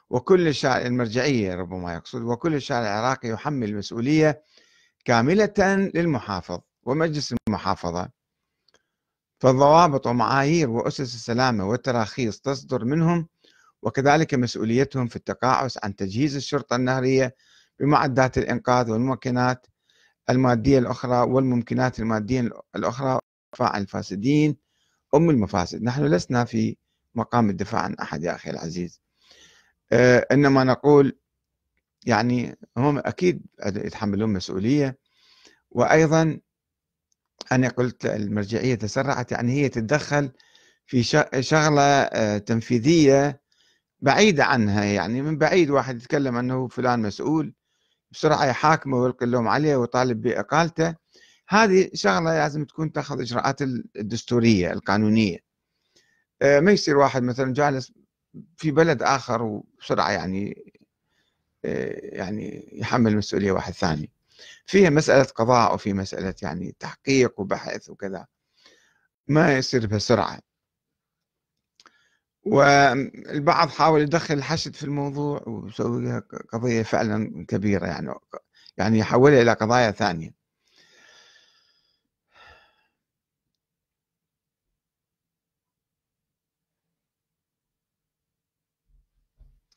وكل 0.09 0.47
الشارع 0.47 0.85
المرجعية 0.85 1.55
ربما 1.55 1.93
يقصد. 1.93 2.21
وكل 2.21 2.55
الشارع 2.55 2.81
العراقي 2.81 3.29
يحمل 3.29 3.75
مسؤولية 3.75 4.43
كاملة 5.05 5.89
للمحافظ. 5.95 6.59
ومجلس 6.87 7.35
المحافظة 7.47 8.09
فالضوابط 9.39 10.07
ومعايير 10.07 10.69
وأسس 10.69 11.15
السلامة 11.15 11.67
والتراخيص 11.69 12.39
تصدر 12.39 12.85
منهم 12.85 13.27
وكذلك 13.81 14.33
مسؤوليتهم 14.33 15.07
في 15.07 15.15
التقاعس 15.15 15.79
عن 15.83 15.95
تجهيز 15.95 16.35
الشرطة 16.35 16.75
النهرية 16.75 17.35
بمعدات 17.79 18.37
الإنقاذ 18.37 18.91
والممكنات 18.91 19.67
المادية 20.29 20.79
الأخرى 20.79 21.17
والممكنات 21.17 21.99
المادية 21.99 22.49
الأخرى 22.75 23.19
دفاع 23.53 23.77
الفاسدين 23.77 24.57
أم 25.15 25.29
المفاسد. 25.29 25.83
نحن 25.83 26.05
لسنا 26.05 26.45
في 26.45 26.77
مقام 27.15 27.49
الدفاع 27.49 27.81
عن 27.81 27.93
أحد 27.93 28.23
يا 28.23 28.35
أخي 28.35 28.49
العزيز. 28.49 29.01
آه 29.91 30.27
إنما 30.31 30.63
نقول 30.63 31.17
يعني 32.05 32.57
هم 32.77 32.97
أكيد 32.97 33.41
يتحملون 33.65 34.33
مسؤولية 34.33 34.97
وأيضا 35.71 36.39
أنا 37.51 37.69
قلت 37.69 38.05
المرجعية 38.05 38.75
تسرعت 38.75 39.31
يعني 39.31 39.53
هي 39.53 39.69
تتدخل 39.69 40.31
في 40.87 41.03
شغلة 41.39 41.81
آه، 41.81 42.37
تنفيذية 42.37 43.41
بعيدة 44.01 44.45
عنها 44.45 44.83
يعني 44.83 45.21
من 45.21 45.37
بعيد 45.37 45.69
واحد 45.69 45.95
يتكلم 45.97 46.37
أنه 46.37 46.67
فلان 46.67 46.99
مسؤول 47.01 47.53
بسرعة 48.11 48.45
يحاكمه 48.45 48.97
ويلقي 48.97 49.25
اللوم 49.25 49.47
عليه 49.47 49.75
ويطالب 49.75 50.21
بإقالته. 50.21 50.95
هذه 51.49 51.89
شغلة 51.93 52.33
لازم 52.33 52.65
تكون 52.65 52.91
تأخذ 52.91 53.21
إجراءات 53.21 53.61
الدستورية 53.61 54.73
القانونية. 54.73 55.37
آه، 56.41 56.59
ما 56.59 56.71
يصير 56.71 56.97
واحد 56.97 57.23
مثلا 57.23 57.53
جالس 57.53 57.91
في 58.57 58.71
بلد 58.71 59.03
آخر 59.03 59.43
وبسرعة 59.43 60.11
يعني 60.11 60.73
آه، 61.65 62.15
يعني 62.15 62.69
يحمل 62.73 63.17
مسؤولية 63.17 63.51
واحد 63.51 63.73
ثاني. 63.73 64.11
فيها 64.67 64.89
مسألة 64.89 65.23
قضاء 65.23 65.73
وفي 65.75 65.93
مسألة 65.93 66.35
يعني 66.41 66.75
تحقيق 66.79 67.39
وبحث 67.39 67.89
وكذا. 67.89 68.27
ما 69.27 69.57
يصير 69.57 69.87
بسرعة. 69.87 70.39
والبعض 72.45 73.69
حاول 73.69 74.01
يدخل 74.01 74.33
الحشد 74.33 74.75
في 74.75 74.83
الموضوع 74.83 75.43
ويسوي 75.47 76.19
قضية 76.53 76.83
فعلا 76.83 77.45
كبيرة 77.47 77.85
يعني 77.87 78.13
يعني 78.77 78.99
يحولها 78.99 79.41
إلى 79.41 79.53
قضايا 79.53 79.91
ثانية. 79.91 80.31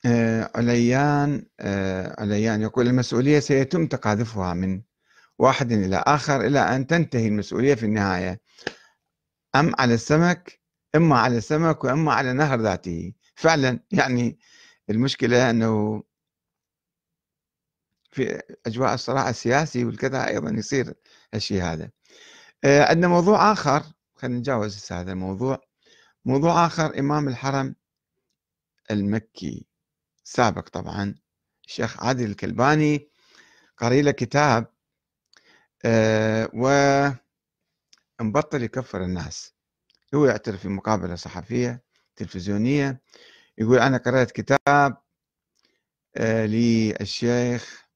عليان 0.07 1.47
آه، 1.61 2.21
عليان 2.21 2.62
يقول 2.62 2.88
المسؤولية 2.88 3.40
سيتم 3.40 3.87
تقاذفها 3.87 4.54
من 4.54 4.83
واحد 5.38 5.73
إلى 5.73 6.02
آخر 6.07 6.40
إلى 6.40 6.59
أن 6.61 6.87
تنتهي 6.87 7.28
المسؤولية 7.28 7.75
في 7.75 7.87
النهاية. 7.87 8.40
أم 9.57 9.73
على 9.78 9.95
السمك؟ 9.95 10.61
إما 10.97 11.19
على 11.19 11.37
السمك 11.38 11.85
وإما 11.85 12.12
على 12.12 12.30
النهر 12.30 12.61
ذاته. 12.61 13.12
فعلا 13.35 13.80
يعني 13.92 14.38
المشكلة 14.90 15.50
أنه 15.50 16.02
في 18.12 18.42
أجواء 18.66 18.95
الصراع 18.95 19.28
السياسي 19.30 19.85
والكذا 19.85 20.28
أيضا 20.28 20.50
يصير 20.50 20.95
الشيء 21.35 21.62
هذا. 21.62 21.90
آه، 22.64 22.85
عندنا 22.85 23.09
موضوع 23.09 23.52
آخر. 23.52 23.83
خلينا 24.14 24.38
نتجاوز 24.38 24.92
هذا 24.92 25.12
الموضوع. 25.12 25.61
موضوع 26.25 26.66
آخر 26.66 26.99
إمام 26.99 27.28
الحرم 27.28 27.75
المكي. 28.90 29.70
سابق 30.31 30.69
طبعا 30.69 31.15
الشيخ 31.67 32.05
عادل 32.05 32.31
الكلباني 32.31 33.09
قري 33.77 34.03
له 34.03 34.11
كتاب 34.11 34.73
أه 35.85 36.51
ومبطل 38.21 38.63
يكفر 38.63 39.05
الناس. 39.05 39.55
هو 40.15 40.27
يعترف 40.27 40.61
في 40.61 40.69
مقابلة 40.69 41.15
صحفية 41.15 41.83
تلفزيونية 42.17 43.03
يقول 43.59 43.79
أنا 43.79 43.97
قرأت 43.97 44.31
كتاب 44.31 44.97
أه 46.17 46.47
للشيخ 46.47 47.87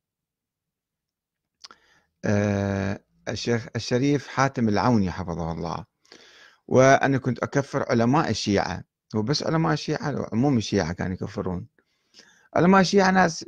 أه 2.25 3.05
الشيخ 3.29 3.67
الشريف 3.77 4.29
حاتم 4.29 4.69
العوني 4.69 5.11
حفظه 5.11 5.53
الله. 5.53 5.85
وأنا 6.69 7.19
كنت 7.19 7.39
أكفر 7.39 7.91
علماء 7.91 8.31
الشيعة 8.31 8.85
وبس 9.15 9.43
علماء 9.43 9.73
الشيعة 9.73 10.29
عموم 10.33 10.57
الشيعة 10.59 10.93
كانوا 10.93 11.15
يكفرون. 11.15 11.74
علماء 12.57 12.81
الشيعة 12.81 13.11
ناس 13.11 13.45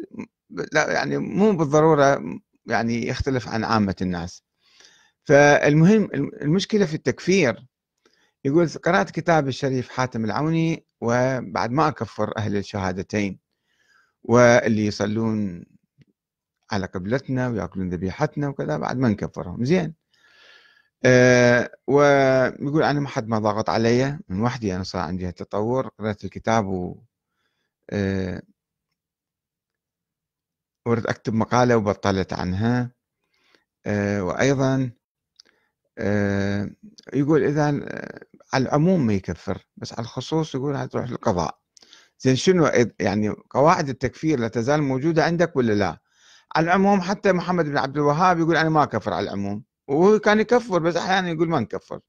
لا 0.73 0.93
يعني 0.93 1.19
مو 1.19 1.53
بالضرورة 1.57 2.23
يعني 2.67 3.07
يختلف 3.07 3.49
عن 3.49 3.65
عامة 3.65 3.97
الناس. 4.03 4.43
فالمهم 5.25 6.09
المشكلة 6.15 6.87
في 6.87 6.95
التكفير. 6.95 7.67
يقول 8.45 8.69
قرأت 8.69 9.11
كتاب 9.11 9.49
الشريف 9.49 9.89
حاتم 9.89 10.25
العوني 10.25 10.87
وبعد 11.01 11.71
ما 11.71 11.89
أكفر 11.89 12.39
أهل 12.39 12.57
الشهادتين 12.57 13.39
واللي 14.23 14.87
يصلون 14.87 15.65
على 16.71 16.87
قبلتنا 16.87 17.49
ويأكلون 17.49 17.89
ذبيحتنا 17.91 18.49
وكذا 18.49 18.77
بعد 18.77 18.97
ما 18.99 19.09
نكفرهم. 19.09 19.65
زين. 19.65 19.95
أه 21.05 21.71
ويقول 21.87 22.83
أنا 22.83 23.01
ما 23.01 23.09
حد 23.09 23.29
ما 23.29 23.39
ضاغط 23.39 23.71
علي 23.71 24.19
من 24.29 24.41
وحدي 24.41 24.77
أنا 24.77 24.83
صار 24.83 25.03
عندي 25.03 25.33
تطور 25.33 25.89
قرأت 25.99 26.25
الكتاب 26.25 26.67
و 26.67 26.99
أه 27.91 28.43
وردت 30.87 31.07
أكتب 31.07 31.35
مقالة 31.35 31.77
وبطلت 31.77 32.33
عنها. 32.33 32.91
أه 33.87 34.25
وأيضا 34.25 34.91
أه 35.99 36.71
يقول 37.15 37.45
إذا 37.45 37.65
على 38.53 38.65
العموم 38.65 39.07
ما 39.07 39.13
يكفر 39.13 39.67
بس 39.77 39.93
على 39.93 40.01
الخصوص 40.03 40.55
يقول 40.55 40.77
هتروح 40.77 41.11
للقضاء. 41.11 41.59
زين 42.21 42.37
شنو 42.37 42.71
يعني 43.01 43.29
قواعد 43.51 43.89
التكفير 43.89 44.41
لا 44.41 44.49
تزال 44.49 44.83
موجودة 44.83 45.25
عندك 45.25 45.57
ولا 45.57 45.73
لا؟ 45.73 45.99
على 46.57 46.65
العموم 46.65 47.01
حتى 47.01 47.33
محمد 47.33 47.65
بن 47.65 47.79
عبد 47.79 47.97
الوهاب 47.97 48.39
يقول 48.39 48.57
أنا 48.57 48.69
ما 48.69 48.83
أكفر 48.83 49.13
على 49.13 49.25
العموم. 49.25 49.65
وهو 49.89 50.19
كان 50.19 50.41
يكفر 50.41 50.79
بس 50.79 50.97
أحيانا 50.97 51.31
يقول 51.31 51.49
ما 51.49 51.61
نكفر. 51.61 52.01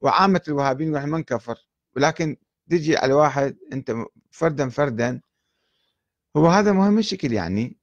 وعامة 0.00 0.42
الوهابيين 0.48 0.94
يقول 0.94 1.06
ما 1.06 1.18
نكفر. 1.18 1.58
ولكن 1.96 2.36
تجي 2.70 2.96
على 2.96 3.12
واحد 3.14 3.56
أنت 3.72 3.94
فردا 4.30 4.68
فردا. 4.68 5.20
هو 6.36 6.46
هذا 6.46 6.72
مهم 6.72 6.98
الشكل 6.98 7.32
يعني. 7.32 7.78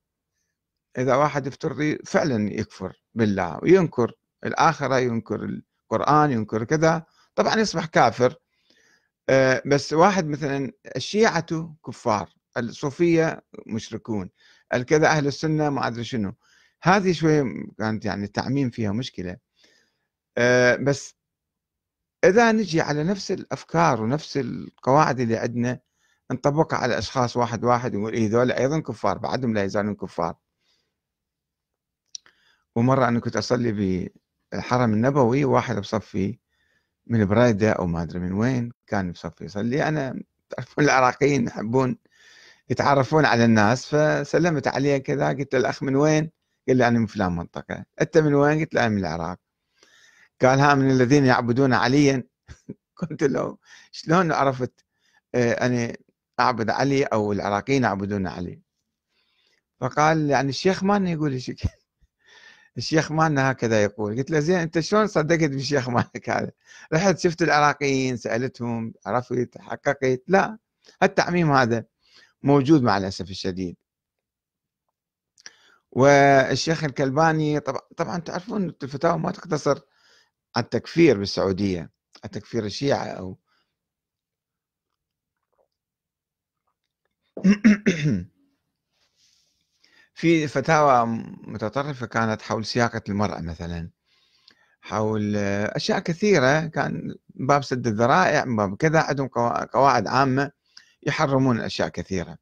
إذا 0.98 1.16
واحد 1.16 1.48
يفترض 1.48 1.98
فعلا 2.06 2.54
يكفر 2.54 3.02
بالله 3.16 3.60
وينكر 3.64 4.12
الآخرة 4.46 5.00
ينكر 5.00 5.62
القرآن 5.92 6.32
ينكر 6.32 6.64
كذا 6.64 7.06
طبعا 7.36 7.56
يصبح 7.56 7.86
كافر. 7.86 8.36
آه، 9.30 9.62
بس 9.66 9.94
واحد 9.94 10.28
مثلا 10.28 10.72
الشيعة 10.96 11.76
كفار 11.88 12.30
الصوفية 12.58 13.42
مشركون 13.68 14.30
الكذا 14.74 15.08
أهل 15.08 15.28
السنة 15.28 15.70
ما 15.70 15.88
أدري 15.88 16.04
شنو. 16.04 16.34
هذه 16.84 17.12
شوية 17.12 17.44
كانت 17.80 18.06
يعني 18.06 18.24
التعميم 18.26 18.70
فيها 18.70 18.92
مشكلة. 18.92 19.38
آه، 20.38 20.76
بس 20.76 21.16
إذا 22.24 22.52
نجي 22.52 22.82
على 22.82 23.04
نفس 23.04 23.32
الأفكار 23.32 24.02
ونفس 24.02 24.38
القواعد 24.38 25.20
اللي 25.20 25.38
عندنا 25.38 25.80
نطبقها 26.32 26.78
على 26.78 26.98
أشخاص 26.98 27.38
واحد 27.38 27.64
واحد 27.64 27.96
ونقول 27.96 28.14
إيه 28.14 28.30
ذولا 28.30 28.60
أيضا 28.60 28.80
كفار 28.80 29.18
بعدهم 29.18 29.54
لا 29.54 29.64
يزالون 29.64 29.96
كفار. 29.96 30.36
ومرة 32.76 33.08
أنا 33.08 33.20
كنت 33.20 33.38
أصلي 33.38 33.72
بالحرم 34.52 34.94
النبوي 34.94 35.46
واحد 35.46 35.76
بصفي 35.80 36.40
من 37.08 37.26
بريده 37.26 37.72
أو 37.72 37.88
ما 37.88 38.02
أدري 38.04 38.20
من 38.20 38.32
وين 38.34 38.72
كان 38.88 39.12
بصفي 39.12 39.46
يصلي. 39.46 39.88
أنا 39.88 40.24
تعرفون 40.50 40.84
العراقيين 40.84 41.48
يحبون 41.48 41.98
يتعرفون 42.70 43.26
على 43.26 43.46
الناس 43.46 43.96
فسلمت 43.96 44.68
عليه 44.68 44.98
كذا 44.98 45.30
قلت 45.30 45.54
له 45.56 45.60
الأخ 45.60 45.84
من 45.84 45.96
وين؟ 45.96 46.32
قال 46.68 46.78
لي 46.78 46.88
أنا 46.88 47.00
من 47.00 47.06
فلان 47.06 47.32
منطقة. 47.36 47.86
أنت 48.02 48.18
من 48.18 48.34
وين؟ 48.34 48.60
قلت 48.60 48.74
له 48.74 48.82
أنا 48.82 48.90
من 48.90 49.00
العراق. 49.00 49.40
قال 50.42 50.60
ها 50.60 50.76
من 50.76 50.92
الذين 50.92 51.26
يعبدون 51.26 51.74
عليا؟ 51.74 52.24
قلت 52.98 53.24
له 53.24 53.58
شلون 53.92 54.32
عرفت 54.32 54.86
آه، 55.36 55.54
أنا 55.54 55.94
أعبد 56.40 56.70
علي 56.70 57.04
أو 57.04 57.32
العراقيين 57.32 57.84
يعبدون 57.84 58.28
علي؟ 58.28 58.62
فقال 59.82 60.30
يعني 60.30 60.50
الشيخ 60.50 60.84
مالنا 60.84 61.12
يقول 61.12 61.32
لي 61.32 61.40
الشيخ 62.78 63.12
مالنا 63.12 63.52
هكذا 63.52 63.84
يقول. 63.84 64.18
قلت 64.18 64.32
له 64.32 64.40
زين 64.40 64.56
أنت 64.60 64.80
شلون 64.80 65.08
صدقت 65.08 65.50
بالشيخ 65.50 65.90
مالك 65.90 66.30
هذا؟ 66.30 66.52
رحت 66.94 67.20
شفت 67.20 67.42
العراقيين 67.42 68.18
سألتهم 68.18 68.94
عرفت 69.06 69.58
حققت. 69.60 70.22
لا 70.28 70.58
التعميم 71.04 71.52
هذا 71.52 71.86
موجود 72.44 72.84
مع 72.84 72.98
الأسف 72.98 73.30
الشديد. 73.30 73.78
والشيخ 75.92 76.84
الكلباني 76.84 77.60
طبعا 77.60 77.82
طبعا 77.98 78.18
تعرفون 78.20 78.70
الفتاوى 78.84 79.20
ما 79.20 79.32
تقتصر 79.32 79.80
على 80.56 80.64
التكفير 80.64 81.18
بالسعودية 81.20 81.92
التكفير 82.26 82.66
الشيعة 82.66 83.06
أو 83.06 83.38
في 90.22 90.48
فتاوى 90.48 91.06
متطرفة 91.44 92.06
كانت 92.06 92.42
حول 92.42 92.66
سياقة 92.66 93.02
المرأة 93.10 93.42
مثلا 93.42 93.90
حول 94.82 95.36
أشياء 95.36 96.00
كثيرة 96.00 96.66
كان 96.66 97.16
باب 97.30 97.64
سد 97.64 97.88
الذرائع 97.88 98.44
باب 98.44 98.76
كذا 98.76 99.00
عندهم 99.00 99.28
قواعد 99.74 100.08
عامة 100.08 100.52
يحرمون 101.04 101.60
أشياء 101.60 101.90
كثيرة. 101.90 102.38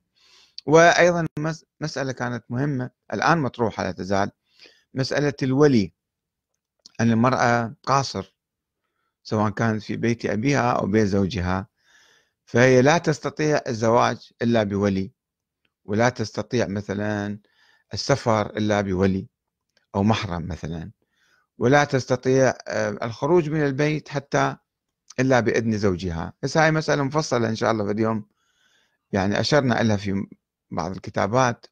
وأيضا 0.66 1.28
مسألة 1.82 2.12
كانت 2.12 2.44
مهمة 2.50 2.90
الآن 3.14 3.38
مطروحة 3.38 3.84
لا 3.84 3.92
تزال 3.92 4.32
مسألة 4.94 5.34
الولي 5.44 5.94
أن 7.02 7.12
المرأة 7.12 7.76
قاصر 7.84 8.36
سواء 9.24 9.50
كانت 9.50 9.84
في 9.84 9.96
بيت 9.98 10.26
أبيها 10.26 10.72
أو 10.72 10.88
بيت 10.88 11.08
زوجها. 11.08 11.68
فهي 12.46 12.82
لا 12.82 12.98
تستطيع 12.98 13.62
الزواج 13.68 14.32
إلا 14.42 14.64
بولي 14.64 15.12
ولا 15.86 16.10
تستطيع 16.10 16.68
مثلا 16.68 17.40
السفر 17.94 18.46
إلا 18.46 18.82
بولي 18.82 19.28
أو 19.96 20.04
محرم 20.04 20.48
مثلا. 20.48 20.92
ولا 21.58 21.84
تستطيع 21.84 22.54
آه، 22.68 22.98
الخروج 23.04 23.50
من 23.50 23.66
البيت 23.66 24.10
حتى 24.10 24.56
إلا 25.20 25.40
بإذن 25.40 25.78
زوجها. 25.78 26.34
بس 26.44 26.58
هاي 26.58 26.72
مسألة 26.72 27.04
مفصلة 27.04 27.50
إن 27.50 27.56
شاء 27.56 27.72
الله 27.72 27.86
في 27.86 27.92
اليوم. 27.92 28.26
يعني 29.12 29.40
أشرنا 29.40 29.74
لها 29.84 29.98
في 29.98 30.26
بعض 30.72 30.92
الكتابات 30.92 31.66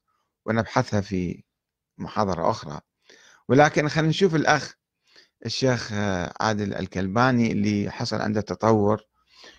ونبحثها 0.46 1.00
في 1.00 1.44
محاضرة 1.98 2.50
أخرى. 2.50 2.80
ولكن 3.48 3.88
خلينا 3.88 4.08
نشوف 4.08 4.34
الأخ 4.34 4.74
الشيخ 5.46 5.90
آه، 5.92 6.34
عادل 6.40 6.74
الكلباني 6.74 7.52
اللي 7.52 7.90
حصل 7.90 8.20
عنده 8.20 8.40
تطور. 8.40 9.02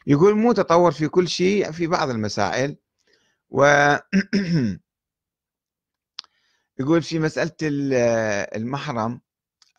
يقول 0.08 0.36
مو 0.36 0.54
تطور 0.54 0.91
في 0.91 1.08
كل 1.08 1.28
شيء 1.28 1.72
في 1.72 1.88
بعض 1.88 2.10
المسائل. 2.10 2.78
و 3.50 3.95
يقول 6.79 7.01
في 7.01 7.19
مسألة 7.19 7.51
المحرم 8.55 9.21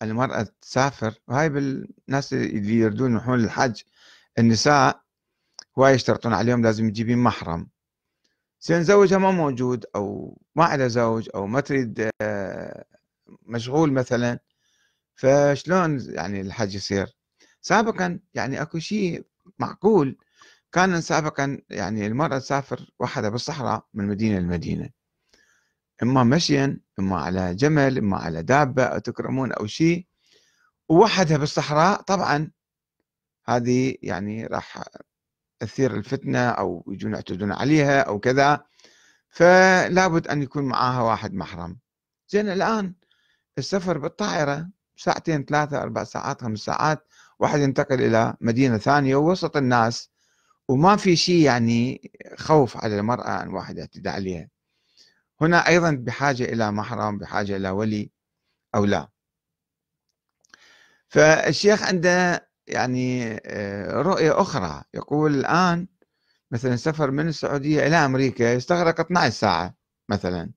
المرأة 0.03 0.47
تسافر 0.63 1.15
وهاي 1.29 1.49
بالناس 1.49 2.33
اللي 2.33 2.75
يردون 2.75 3.13
يروحون 3.13 3.39
للحج 3.39 3.83
النساء 4.39 5.03
هواي 5.79 5.95
يشترطون 5.95 6.33
عليهم 6.35 6.63
لازم 6.63 6.89
يجيبين 6.89 7.19
محرم. 7.19 7.69
زين 8.63 8.83
زوجها 8.83 9.19
ما 9.19 9.31
موجود 9.31 9.87
أو 9.97 10.39
ما 10.57 10.65
عنده 10.65 10.89
زوج 10.89 11.29
أو 11.35 11.47
ما 11.47 11.61
تريد 11.61 12.11
آه، 12.23 12.85
مشغول 13.43 13.93
مثلا 13.93 14.39
فشلون 15.15 16.01
يعني 16.15 16.41
الحج 16.41 16.75
يصير؟ 16.75 17.17
سابقا 17.61 18.21
يعني 18.35 18.63
أكو 18.63 18.79
شيء 18.79 19.27
معقول. 19.59 20.19
كان 20.73 21.01
سابقا 21.01 21.63
يعني 21.71 22.07
المرأة 22.07 22.39
تسافر 22.39 22.91
وحدها 23.01 23.31
بالصحراء 23.31 23.87
من 23.95 24.07
مدينة 24.07 24.39
لمدينة. 24.39 25.00
إما 26.03 26.25
مشيا 26.25 26.81
إما 26.99 27.21
على 27.21 27.55
جمل 27.55 27.99
إما 27.99 28.17
على 28.17 28.43
دابة 28.43 28.83
أو 28.83 28.99
تكرمون 28.99 29.53
أو 29.53 29.67
شيء. 29.67 30.07
ووحدها 30.89 31.37
بالصحراء 31.37 32.03
طبعا 32.03 32.51
هذه 33.47 33.95
يعني 34.03 34.47
راح 34.47 34.83
تثير 35.59 35.95
الفتنة 35.97 36.49
أو 36.49 36.85
يجون 36.89 37.15
يعتدون 37.15 37.53
عليها 37.53 38.01
أو 38.01 38.19
كذا. 38.19 38.65
فلا 39.29 40.09
بد 40.09 40.29
أن 40.29 40.43
يكون 40.43 40.65
معها 40.65 41.03
واحد 41.03 41.35
محرم. 41.35 41.79
زين 42.29 42.49
الآن 42.49 42.95
السفر 43.59 43.99
بالطائرة 43.99 44.69
ساعتين 44.97 45.45
ثلاثة 45.45 45.83
أربع 45.83 46.05
ساعات 46.05 46.43
خمس 46.43 46.59
ساعات. 46.59 47.07
واحد 47.39 47.61
ينتقل 47.61 48.03
إلى 48.03 48.37
مدينة 48.41 48.79
ثانية 48.79 49.17
وسط 49.17 49.57
الناس 49.57 50.11
وما 50.69 50.97
في 50.97 51.17
شيء 51.17 51.43
يعني 51.45 52.11
خوف 52.37 52.77
على 52.77 52.99
المرأة 52.99 53.43
أن 53.43 53.49
واحد 53.49 53.79
يعتدي 53.79 54.09
عليها. 54.09 54.49
هنا 55.41 55.69
أيضا 55.69 55.91
بحاجة 55.91 56.45
إلى 56.45 56.73
محرم 56.73 57.19
بحاجة 57.19 57.57
إلى 57.57 57.71
ولي 57.71 58.11
أو 58.75 58.85
لا. 58.85 59.09
فالشيخ 61.09 61.83
عنده 61.83 62.49
يعني 62.67 63.35
آه، 63.47 64.03
رؤية 64.03 64.41
أخرى. 64.41 64.85
يقول 64.95 65.35
الآن 65.35 65.89
مثلا 66.51 66.77
سفر 66.77 67.11
من 67.11 67.29
السعودية 67.29 67.87
إلى 67.87 67.97
أمريكا 67.97 68.45
يستغرق 68.55 69.01
12 69.01 69.31
ساعة 69.35 69.75
مثلا. 70.09 70.53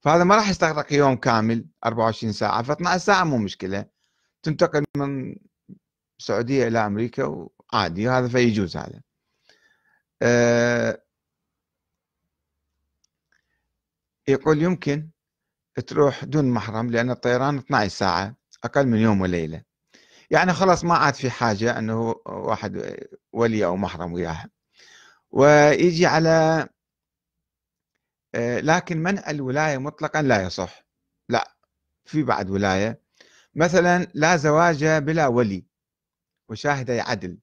فهذا 0.00 0.24
ما 0.24 0.36
راح 0.36 0.50
يستغرق 0.50 0.92
يوم 0.92 1.16
كامل 1.16 1.66
24 1.84 2.32
ساعة. 2.32 2.62
ف 2.62 2.70
12 2.70 2.98
ساعة 3.04 3.24
مو 3.24 3.38
مشكلة. 3.38 3.86
تنتقل 4.42 4.84
من 4.96 5.36
السعودية 6.20 6.68
إلى 6.68 6.86
أمريكا 6.86 7.24
وعادي 7.24 8.08
هذا 8.08 8.28
فيجوز 8.28 8.76
هذا. 8.76 9.00
آه، 10.22 11.03
يقول 14.28 14.62
يمكن 14.62 15.10
تروح 15.86 16.24
دون 16.24 16.50
محرم 16.50 16.90
لأن 16.90 17.10
الطيران 17.10 17.58
12 17.58 17.88
ساعة 17.88 18.36
أقل 18.64 18.86
من 18.86 18.98
يوم 18.98 19.20
وليلة. 19.20 19.62
يعني 20.30 20.52
خلاص 20.52 20.84
ما 20.84 20.94
عاد 20.94 21.14
في 21.14 21.30
حاجة 21.30 21.78
أنه 21.78 22.14
واحد 22.26 22.96
ولي 23.32 23.64
أو 23.64 23.76
محرم 23.76 24.12
وياها 24.12 24.50
ويجي 25.30 26.06
على 26.06 26.68
آه، 28.34 28.60
لكن 28.60 28.98
منع 29.02 29.30
الولاية 29.30 29.78
مطلقا 29.78 30.22
لا 30.22 30.42
يصح. 30.42 30.84
لا 31.28 31.54
في 32.04 32.22
بعد 32.22 32.50
ولاية. 32.50 33.00
مثلا 33.54 34.06
لا 34.14 34.36
زواج 34.36 34.84
بلا 34.84 35.26
ولي 35.26 35.66
وشاهدي 36.48 37.00
عدل. 37.00 37.38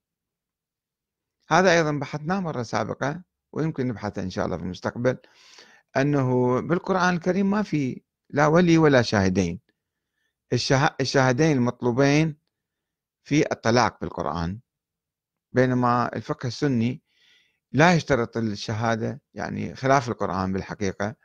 هذا 1.49 1.71
أيضا 1.73 1.91
بحثناه 1.91 2.39
مرة 2.39 2.63
سابقة 2.63 3.23
ويمكن 3.51 3.87
نبحثه 3.87 4.21
إن 4.23 4.29
شاء 4.29 4.45
الله 4.45 4.57
في 4.57 4.63
المستقبل. 4.63 5.17
أنه 5.97 6.59
بالقرآن 6.61 7.13
الكريم 7.13 7.49
ما 7.49 7.61
في 7.63 8.01
لا 8.29 8.47
ولي 8.47 8.77
ولا 8.77 9.01
شاهدين. 9.01 9.59
الشاهدين 11.01 11.57
المطلوبين 11.57 12.37
في 13.23 13.51
الطلاق 13.51 14.01
بالقرآن 14.01 14.59
بينما 15.51 16.15
الفقه 16.15 16.47
السني 16.47 17.01
لا 17.71 17.93
يشترط 17.93 18.37
الشهادة 18.37 19.21
يعني 19.33 19.75
خلاف 19.75 20.09
القرآن 20.09 20.53
بالحقيقة 20.53 21.15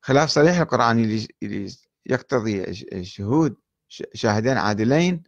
خلاف 0.00 0.28
صريح 0.28 0.56
القرآن 0.56 0.98
اللي 1.42 1.72
يقتضي 2.06 2.64
الشهود 2.92 3.56
شاهدين 4.14 4.56
عادلين. 4.58 5.22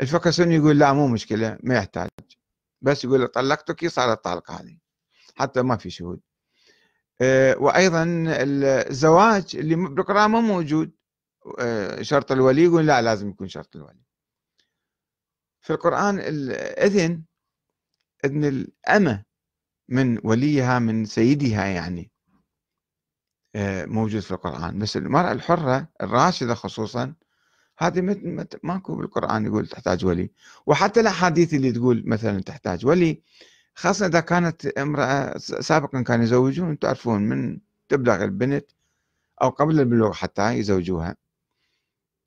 الفقه 0.00 0.28
السني 0.28 0.54
يقول 0.54 0.78
لا 0.78 0.92
مو 0.92 1.08
مشكلة 1.08 1.58
ما 1.62 1.74
يحتاج. 1.74 2.08
بس 2.80 3.04
يقول 3.04 3.28
طلقتك 3.28 3.86
صارت 3.86 4.16
الطلقة 4.16 4.60
هذه. 4.60 4.78
حتى 5.34 5.62
ما 5.62 5.76
في 5.76 5.90
شهود. 5.90 6.20
آه، 7.20 7.56
وأيضا 7.58 8.04
الزواج 8.28 9.56
اللي 9.56 9.74
بالقرآن 9.74 10.30
ما 10.30 10.40
موجود. 10.40 10.92
آه، 11.58 12.02
شرط 12.02 12.32
الولي 12.32 12.64
يقول 12.64 12.86
لا 12.86 13.02
لازم 13.02 13.28
يكون 13.28 13.48
شرط 13.48 13.76
الولي. 13.76 14.02
في 15.60 15.72
القرآن 15.72 16.18
الإذن 16.18 17.24
إذن 18.24 18.44
الأمة 18.44 19.24
من 19.88 20.18
وليها 20.24 20.78
من 20.78 21.04
سيدها 21.04 21.66
يعني 21.66 22.10
آه، 23.54 23.84
موجود 23.84 24.20
في 24.20 24.30
القرآن. 24.30 24.78
بس 24.78 24.96
المرأة 24.96 25.32
الحرة 25.32 25.88
الراشدة 26.02 26.54
خصوصا 26.54 27.14
هذه 27.78 28.00
ماكو 28.62 28.96
بالقرآن 28.96 29.46
يقول 29.46 29.66
تحتاج 29.66 30.04
ولي. 30.04 30.30
وحتى 30.66 31.00
الأحاديث 31.00 31.54
اللي 31.54 31.72
تقول 31.72 32.02
مثلا 32.06 32.40
تحتاج 32.40 32.86
ولي 32.86 33.22
خاصة 33.74 34.06
إذا 34.06 34.20
كانت 34.20 34.66
امرأة 34.66 35.38
سابقا 35.38 36.02
كانوا 36.02 36.24
يزوجون 36.24 36.78
تعرفون 36.78 37.22
من 37.22 37.60
تبلغ 37.88 38.24
البنت 38.24 38.70
أو 39.42 39.48
قبل 39.48 39.80
البلوغ 39.80 40.12
حتى 40.12 40.52
يزوجوها. 40.52 41.16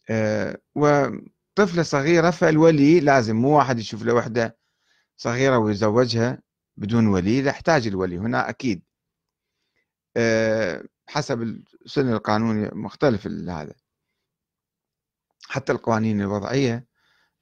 آه، 0.10 0.58
وطفلة 0.76 1.84
صغيرة 1.84 2.32
فالولي 2.32 3.00
لازم 3.00 3.36
مو 3.36 3.58
واحد 3.58 3.80
يشوف 3.80 4.04
له 4.04 4.14
وحدة 4.14 4.58
صغيرة 5.18 5.58
ويزوجها 5.58 6.42
بدون 6.78 7.08
ولي 7.08 7.46
يحتاج 7.46 7.88
الولي 7.88 8.18
هنا 8.18 8.50
أكيد. 8.50 8.84
آه، 10.18 10.84
حسب 11.08 11.42
السن 11.86 12.14
القانوني 12.14 12.70
مختلف 12.74 13.28
هذا. 13.28 13.74
حتى 15.50 15.72
القوانين 15.72 16.22
الوضعية 16.22 16.86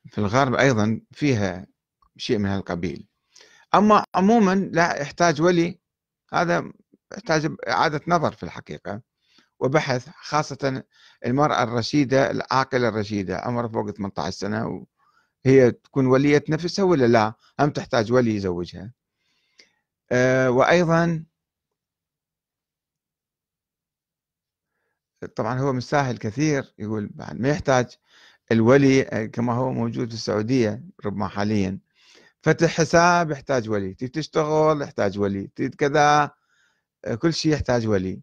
في 0.09 0.17
الغرب 0.17 0.55
أيضا 0.55 1.01
فيها 1.11 1.67
شيء 2.17 2.37
من 2.37 2.45
هالقبيل. 2.45 3.07
أما 3.75 4.05
عموما 4.15 4.55
لا 4.55 5.01
يحتاج 5.01 5.41
ولي. 5.41 5.79
هذا 6.33 6.71
يحتاج 7.13 7.51
إعادة 7.69 8.01
نظر 8.07 8.31
في 8.31 8.43
الحقيقة 8.43 9.01
وبحث 9.59 10.09
خاصة 10.09 10.83
المرأة 11.25 11.63
الرشيدة 11.63 12.31
العاقلة 12.31 12.87
الرشيدة. 12.89 13.37
عمرها 13.37 13.67
فوق 13.67 13.91
18 13.91 14.31
سنة 14.37 14.85
وهي 15.45 15.71
تكون 15.71 16.05
ولية 16.07 16.43
نفسها 16.49 16.85
ولا 16.85 17.05
لا؟ 17.07 17.33
هم 17.59 17.69
تحتاج 17.69 18.11
ولي 18.13 18.35
يزوجها. 18.35 18.93
أه 20.11 20.49
وأيضا 20.51 21.25
طبعا 25.35 25.59
هو 25.59 25.73
مستاهل 25.73 26.17
كثير 26.17 26.73
يقول 26.79 27.07
بعد 27.13 27.39
ما 27.41 27.49
يحتاج 27.49 27.97
الولي 28.51 29.01
آه، 29.03 29.25
كما 29.25 29.53
هو 29.53 29.71
موجود 29.71 30.07
في 30.09 30.13
السعودية 30.13 30.83
ربما 31.05 31.27
حاليا. 31.27 31.79
فتح 32.45 32.67
حساب 32.67 33.31
يحتاج 33.31 33.69
ولي 33.69 33.93
تريد 33.93 34.11
تشتغل 34.11 34.81
يحتاج 34.81 35.19
ولي 35.19 35.49
تريد 35.55 35.75
كذا 35.75 36.31
آه، 37.05 37.15
كل 37.15 37.33
شيء 37.33 37.53
يحتاج 37.53 37.87
ولي. 37.87 38.21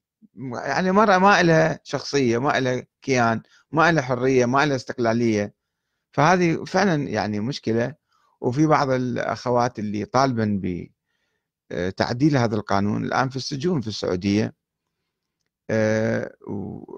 يعني 0.54 0.92
مرة 0.92 1.18
ما 1.18 1.42
لها 1.42 1.80
شخصية 1.84 2.38
ما 2.38 2.60
لها 2.60 2.86
كيان 3.02 3.42
ما 3.72 3.92
لها 3.92 4.02
حرية 4.02 4.46
ما 4.46 4.66
لها 4.66 4.76
استقلالية. 4.76 5.54
فهذه 6.12 6.64
فعلا 6.64 7.08
يعني 7.08 7.40
مشكلة. 7.40 7.94
وفي 8.40 8.66
بعض 8.66 8.90
الأخوات 8.90 9.78
اللي 9.78 10.04
طالبا 10.04 10.60
بتعديل 11.70 12.36
آه، 12.36 12.44
هذا 12.44 12.56
القانون 12.56 13.04
الآن 13.04 13.28
في 13.28 13.36
السجون 13.36 13.80
في 13.80 13.88
السعودية 13.88 14.54
آه، 15.70 16.34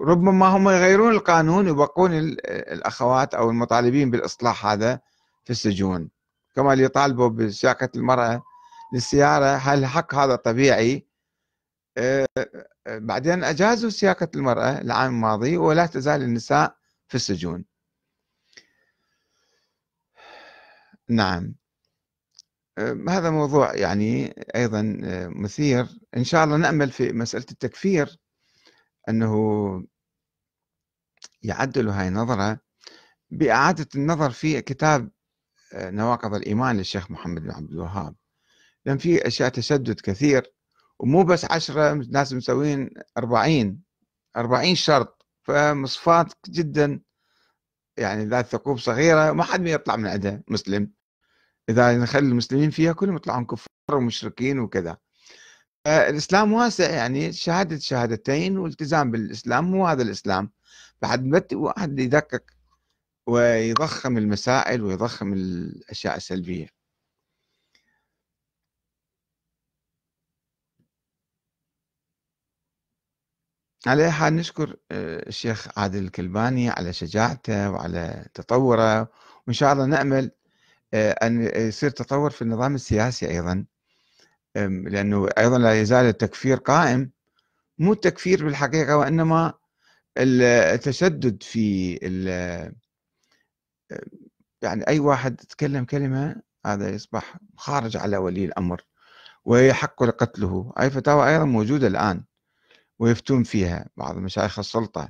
ربما 0.01 0.47
هم 0.47 0.69
يغيرون 0.69 1.11
القانون 1.11 1.67
ويبقون 1.67 2.13
الأخوات 2.13 3.33
أو 3.33 3.49
المطالبين 3.49 4.11
بالإصلاح 4.11 4.65
هذا 4.65 4.99
في 5.43 5.51
السجون. 5.51 6.14
كما 6.55 6.73
اللي 6.73 6.83
يطالبوا 6.83 7.29
بسياقة 7.29 7.89
المرأة 7.95 8.43
للسيارة 8.93 9.55
هل 9.55 9.85
حق 9.85 10.15
هذا 10.15 10.35
طبيعي؟ 10.35 11.07
آه، 11.97 12.27
آه، 12.87 12.97
بعدين 12.99 13.43
أجازوا 13.43 13.89
سياقة 13.89 14.27
المرأة 14.35 14.81
العام 14.81 15.15
الماضي 15.15 15.57
ولا 15.57 15.85
تزال 15.85 16.21
النساء 16.23 16.77
في 17.07 17.15
السجون. 17.15 17.65
نعم. 21.09 21.55
هذا 23.09 23.29
موضوع 23.29 23.75
يعني 23.75 24.35
أيضا 24.55 24.81
مثير. 25.29 25.87
إن 26.17 26.23
شاء 26.23 26.43
الله 26.43 26.57
نأمل 26.57 26.91
في 26.91 27.13
مسألة 27.13 27.45
التكفير 27.51 28.19
أنه 29.09 29.33
يعدلوا 31.43 31.93
هاي 31.93 32.07
النظرة. 32.07 32.59
بإعادة 33.31 33.87
النظر 33.95 34.31
في 34.31 34.61
كتاب 34.61 35.03
آه، 35.03 35.14
نواقض 35.75 36.33
الإيمان 36.33 36.77
للشيخ 36.77 37.11
محمد 37.11 37.41
بن 37.41 37.51
عبد 37.51 37.71
الوهاب. 37.71 38.15
لأن 38.85 38.97
في 38.97 39.27
أشياء 39.27 39.49
تشدد 39.49 39.99
كثير 39.99 40.53
ومو 40.99 41.23
بس 41.23 41.45
عشرة 41.45 41.93
ناس 41.93 42.33
مسوين 42.33 42.89
أربعين 43.17 43.81
أربعين 44.37 44.75
شرط 44.75 45.25
فمصفات 45.43 46.33
جدا. 46.49 47.01
يعني 47.97 48.25
ذات 48.25 48.47
ثقوب 48.47 48.79
صغيرة 48.79 49.31
ما 49.31 49.43
حد 49.43 49.67
يطلع 49.67 49.95
من 49.95 50.07
عندها 50.07 50.43
مسلم. 50.47 50.91
إذا 51.69 51.97
نخلي 51.97 52.27
المسلمين 52.27 52.69
فيها 52.69 52.93
كلهم 52.93 53.15
يطلعون 53.15 53.45
كفار 53.45 53.67
ومشركين 53.93 54.59
وكذا. 54.59 54.97
الإسلام 55.87 56.53
واسع 56.53 56.89
يعني 56.89 57.33
شهادة 57.33 57.79
شهادتين 57.79 58.57
والتزام 58.57 59.11
بالإسلام 59.11 59.71
مو 59.71 59.87
هذا 59.87 60.03
الإسلام. 60.03 60.51
بعد 61.01 61.53
واحد 61.53 61.99
يدقق 61.99 62.43
ويضخم 63.27 64.17
المسائل 64.17 64.81
ويضخم 64.83 65.33
الأشياء 65.33 66.17
السلبية. 66.17 66.67
على 73.87 74.11
حال 74.11 74.35
نشكر 74.35 74.75
آه، 74.91 75.27
الشيخ 75.29 75.79
عادل 75.79 76.03
الكلباني 76.03 76.69
على 76.69 76.93
شجاعته 76.93 77.71
وعلى 77.71 78.25
تطوره 78.33 79.09
وإن 79.47 79.53
شاء 79.53 79.73
الله 79.73 79.85
نأمل 79.85 80.31
آه، 80.93 81.11
أن 81.11 81.41
يصير 81.55 81.89
تطور 81.89 82.29
في 82.31 82.41
النظام 82.41 82.75
السياسي 82.75 83.29
أيضا 83.29 83.65
لأنه 84.55 85.29
أيضا 85.37 85.57
لا 85.57 85.81
يزال 85.81 86.05
التكفير 86.05 86.57
قائم. 86.57 87.11
مو 87.79 87.93
التكفير 87.93 88.45
بالحقيقة 88.45 88.97
وإنما 88.97 89.53
التشدد 90.17 91.43
في 91.43 91.99
يعني 94.61 94.87
أي 94.87 94.99
واحد 94.99 95.41
يتكلم 95.43 95.85
كلمة 95.85 96.41
هذا 96.65 96.89
يصبح 96.89 97.37
خارج 97.57 97.97
على 97.97 98.17
ولي 98.17 98.45
الأمر 98.45 98.81
ويحق 99.45 100.03
لقتله. 100.03 100.73
أي 100.79 100.89
فتاوى 100.89 101.29
أيضا 101.29 101.45
موجودة 101.45 101.87
الآن 101.87 102.23
ويفتون 102.99 103.43
فيها 103.43 103.89
بعض 103.97 104.17
مشايخ 104.17 104.59
السلطة. 104.59 105.09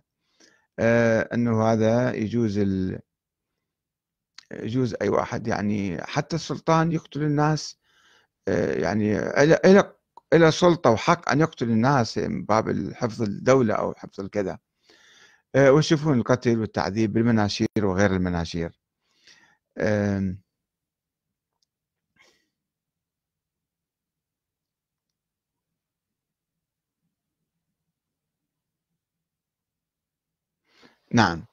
آه، 0.79 1.29
أنه 1.33 1.63
هذا 1.63 2.15
يجوز 2.15 2.57
ال... 2.57 2.99
يجوز 4.51 4.95
أي 5.01 5.09
واحد 5.09 5.47
يعني 5.47 6.01
حتى 6.03 6.35
السلطان 6.35 6.91
يقتل 6.91 7.23
الناس 7.23 7.79
آه، 8.47 8.73
يعني 8.73 9.19
إلى 9.19 9.95
إلى 10.33 10.51
سلطة 10.51 10.89
وحق 10.89 11.29
أن 11.29 11.39
يقتل 11.41 11.69
الناس 11.69 12.17
من 12.17 12.45
باب 12.45 12.93
حفظ 12.93 13.21
الدولة 13.21 13.73
أو 13.75 13.93
حفظ 13.93 14.19
الكذا. 14.21 14.59
ويشوفون 15.55 16.19
القتل 16.19 16.59
والتعذيب 16.59 17.13
بالمناشير 17.13 17.67
وغير 17.83 18.15
المناشير. 18.15 18.71
نعم. 31.13 31.45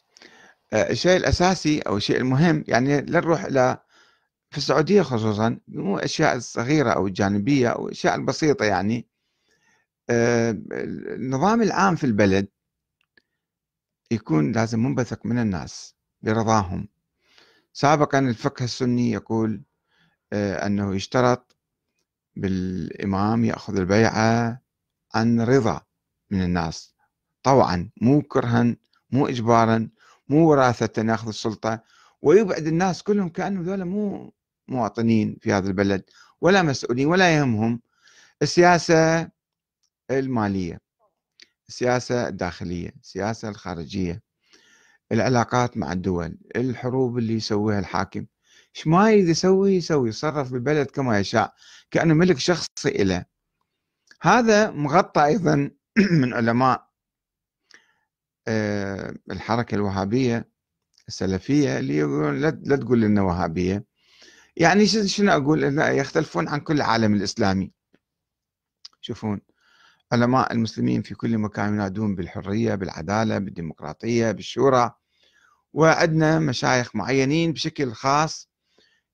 آه، 0.73 0.91
الشيء 0.91 1.17
الأساسي 1.17 1.81
أو 1.81 1.97
الشيء 1.97 2.17
المهم 2.19 2.65
يعني 2.69 3.01
لا 3.01 3.21
نروح 3.21 3.45
إلى 3.45 3.79
في 4.51 4.59
السعودية 4.59 5.03
خصوصا 5.03 5.61
مو 5.69 5.99
الأشياء 5.99 6.37
الصغيرة 6.37 6.91
أو 6.91 7.07
الجانبية 7.07 7.69
أو 7.69 7.87
الأشياء 7.87 8.15
البسيطة 8.17 8.65
يعني. 8.65 9.09
آه، 10.11 10.51
النظام 11.17 11.62
العام 11.62 11.97
في 11.97 12.05
البلد 12.05 12.49
يكون 14.12 14.53
لازم 14.53 14.79
منبثق 14.83 15.27
من 15.27 15.38
الناس 15.38 15.94
برضاهم. 16.22 16.88
سابقا 17.72 18.18
الفقه 18.18 18.64
السني 18.64 19.11
يقول 19.11 19.62
آه، 20.33 20.66
أنه 20.66 20.94
يشترط 20.94 21.57
بالإمام 22.37 23.44
يأخذ 23.44 23.77
البيعة 23.77 24.61
عن 25.14 25.40
رضا 25.40 25.81
من 26.31 26.42
الناس. 26.42 26.94
طوعا 27.42 27.90
مو 28.01 28.22
كرها 28.22 28.77
مو 29.11 29.27
إجبارا 29.27 29.90
مو 30.29 30.51
وراثة 30.51 31.03
يأخذ 31.03 31.29
السلطة 31.29 31.83
ويبعد 32.22 32.66
الناس 32.66 33.03
كلهم 33.03 33.29
كأنهم 33.29 33.62
ذولا 33.62 33.85
مو 33.85 34.33
مواطنين 34.68 35.37
في 35.40 35.53
هذا 35.53 35.68
البلد 35.68 36.05
ولا 36.40 36.62
مسؤولين 36.62 37.07
ولا 37.07 37.37
يهمهم 37.37 37.81
السياسة 38.42 39.31
المالية. 40.11 40.81
السياسة 41.68 42.29
الداخلية 42.29 42.94
السياسة 43.01 43.48
الخارجية 43.48 44.22
العلاقات 45.12 45.77
مع 45.77 45.92
الدول 45.92 46.38
الحروب 46.57 47.18
اللي 47.18 47.35
يسويها 47.35 47.79
الحاكم. 47.79 48.27
إيش 48.77 48.87
ما 48.87 49.11
يريد 49.11 49.29
يسوي 49.29 49.72
يسوي 49.77 50.09
يتصرف 50.09 50.53
بالبلد 50.53 50.87
كما 50.87 51.18
يشاء 51.18 51.55
كأنه 51.90 52.14
ملك 52.14 52.38
شخصي 52.38 52.90
له 53.05 53.25
هذا 54.22 54.70
مغطى 54.70 55.25
أيضا 55.25 55.70
من 56.20 56.35
علماء 56.35 56.88
آه، 58.48 59.14
الحركة 59.31 59.75
الوهابية 59.75 60.53
السلفية 61.09 61.79
اللي 61.79 61.96
يقولون 61.96 62.40
لا 62.40 62.77
تقول 62.77 63.01
لنا 63.01 63.22
وهابية. 63.22 63.85
يعني 64.57 64.87
شنو 64.87 65.33
أقول؟ 65.33 65.79
يختلفون 65.79 66.48
عن 66.48 66.61
كل 66.61 66.75
العالم 66.75 67.14
الإسلامي. 67.14 67.72
شوفون 69.01 69.40
علماء 70.12 70.53
المسلمين 70.53 71.03
في 71.03 71.14
كل 71.14 71.38
مكان 71.38 71.75
ينادون 71.75 72.14
بالحرية 72.14 72.75
بالعدالة 72.75 73.38
بالديمقراطية 73.38 74.31
بالشورى 74.33 74.94
وعندنا 75.72 76.38
مشايخ 76.38 76.96
معينين 76.96 77.53
بشكل 77.53 77.92
خاص 77.92 78.51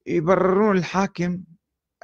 يبررون 0.06 0.78
الحاكم 0.78 1.42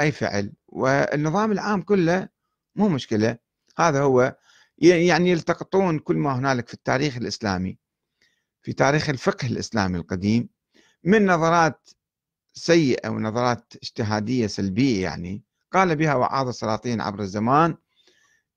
أي 0.00 0.12
فعل 0.12 0.52
والنظام 0.68 1.52
العام 1.52 1.82
كله 1.82 2.28
مو 2.76 2.88
مشكلة. 2.88 3.38
هذا 3.78 4.02
هو 4.02 4.36
يعني 4.78 5.30
يلتقطون 5.30 5.98
كل 5.98 6.16
ما 6.16 6.38
هنالك 6.38 6.68
في 6.68 6.74
التاريخ 6.74 7.16
الإسلامي 7.16 7.78
في 8.62 8.72
تاريخ 8.72 9.08
الفقه 9.08 9.46
الإسلامي 9.46 9.98
القديم 9.98 10.48
من 11.04 11.26
نظرات 11.26 11.90
سيئة 12.52 13.08
ونظرات 13.08 13.72
اجتهادية 13.82 14.46
سلبية 14.46 15.02
يعني 15.02 15.42
قال 15.72 15.96
بها 15.96 16.14
وعاظ 16.14 16.48
السلاطين 16.48 17.00
عبر 17.00 17.20
الزمان 17.20 17.76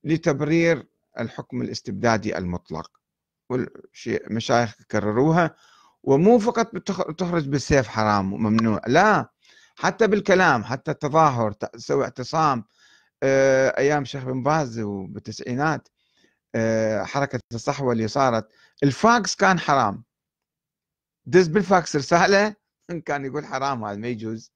لتبرير 0.07 0.87
الحكم 1.19 1.61
الاستبدادي 1.61 2.37
المطلق. 2.37 2.91
والمشايخ 3.49 4.75
كرروها. 4.91 5.55
ومو 6.03 6.39
فقط 6.39 6.77
تخرج 7.17 7.47
بالسيف 7.49 7.87
حرام 7.87 8.33
وممنوع 8.33 8.81
لا 8.87 9.29
حتى 9.75 10.07
بالكلام 10.07 10.63
حتى 10.63 10.91
التظاهر 10.91 11.51
تسوي 11.51 12.03
اعتصام. 12.03 12.63
آه، 13.23 13.77
أيام 13.77 14.05
شيخ 14.05 14.23
بن 14.25 14.43
باز 14.43 14.79
وبالتسعينات 14.79 15.87
آه، 16.55 17.03
حركة 17.03 17.39
الصحوة 17.53 17.93
اللي 17.93 18.07
صارت. 18.07 18.47
الفاكس 18.83 19.35
كان 19.35 19.59
حرام. 19.59 20.03
دز 21.25 21.47
بالفاكس 21.47 21.95
رسالة 21.95 22.55
كان 23.05 23.25
يقول 23.25 23.45
حرام 23.45 23.83
هذا 23.85 23.97
ما 23.97 24.07
يجوز. 24.07 24.51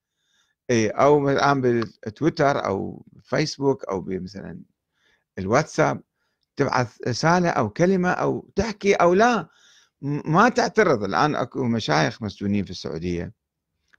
اي 0.72 0.90
أو 0.90 1.30
الآن 1.30 1.62
بالتويتر 1.62 2.66
أو 2.66 3.06
فيسبوك 3.24 3.86
أو 3.86 4.06
مثلا 4.08 4.62
الواتساب 5.40 6.02
تبعث 6.56 6.98
رسالة 7.08 7.50
أو 7.50 7.70
كلمة 7.70 8.10
أو 8.10 8.52
تحكي 8.56 8.94
أو 8.94 9.14
لا 9.14 9.50
ما 10.02 10.50
تعترض. 10.50 11.04
الآن 11.04 11.36
أكو 11.36 11.64
مشايخ 11.64 12.24
مسجونين 12.24 12.66
في 12.66 12.72
السعودية 12.72 13.34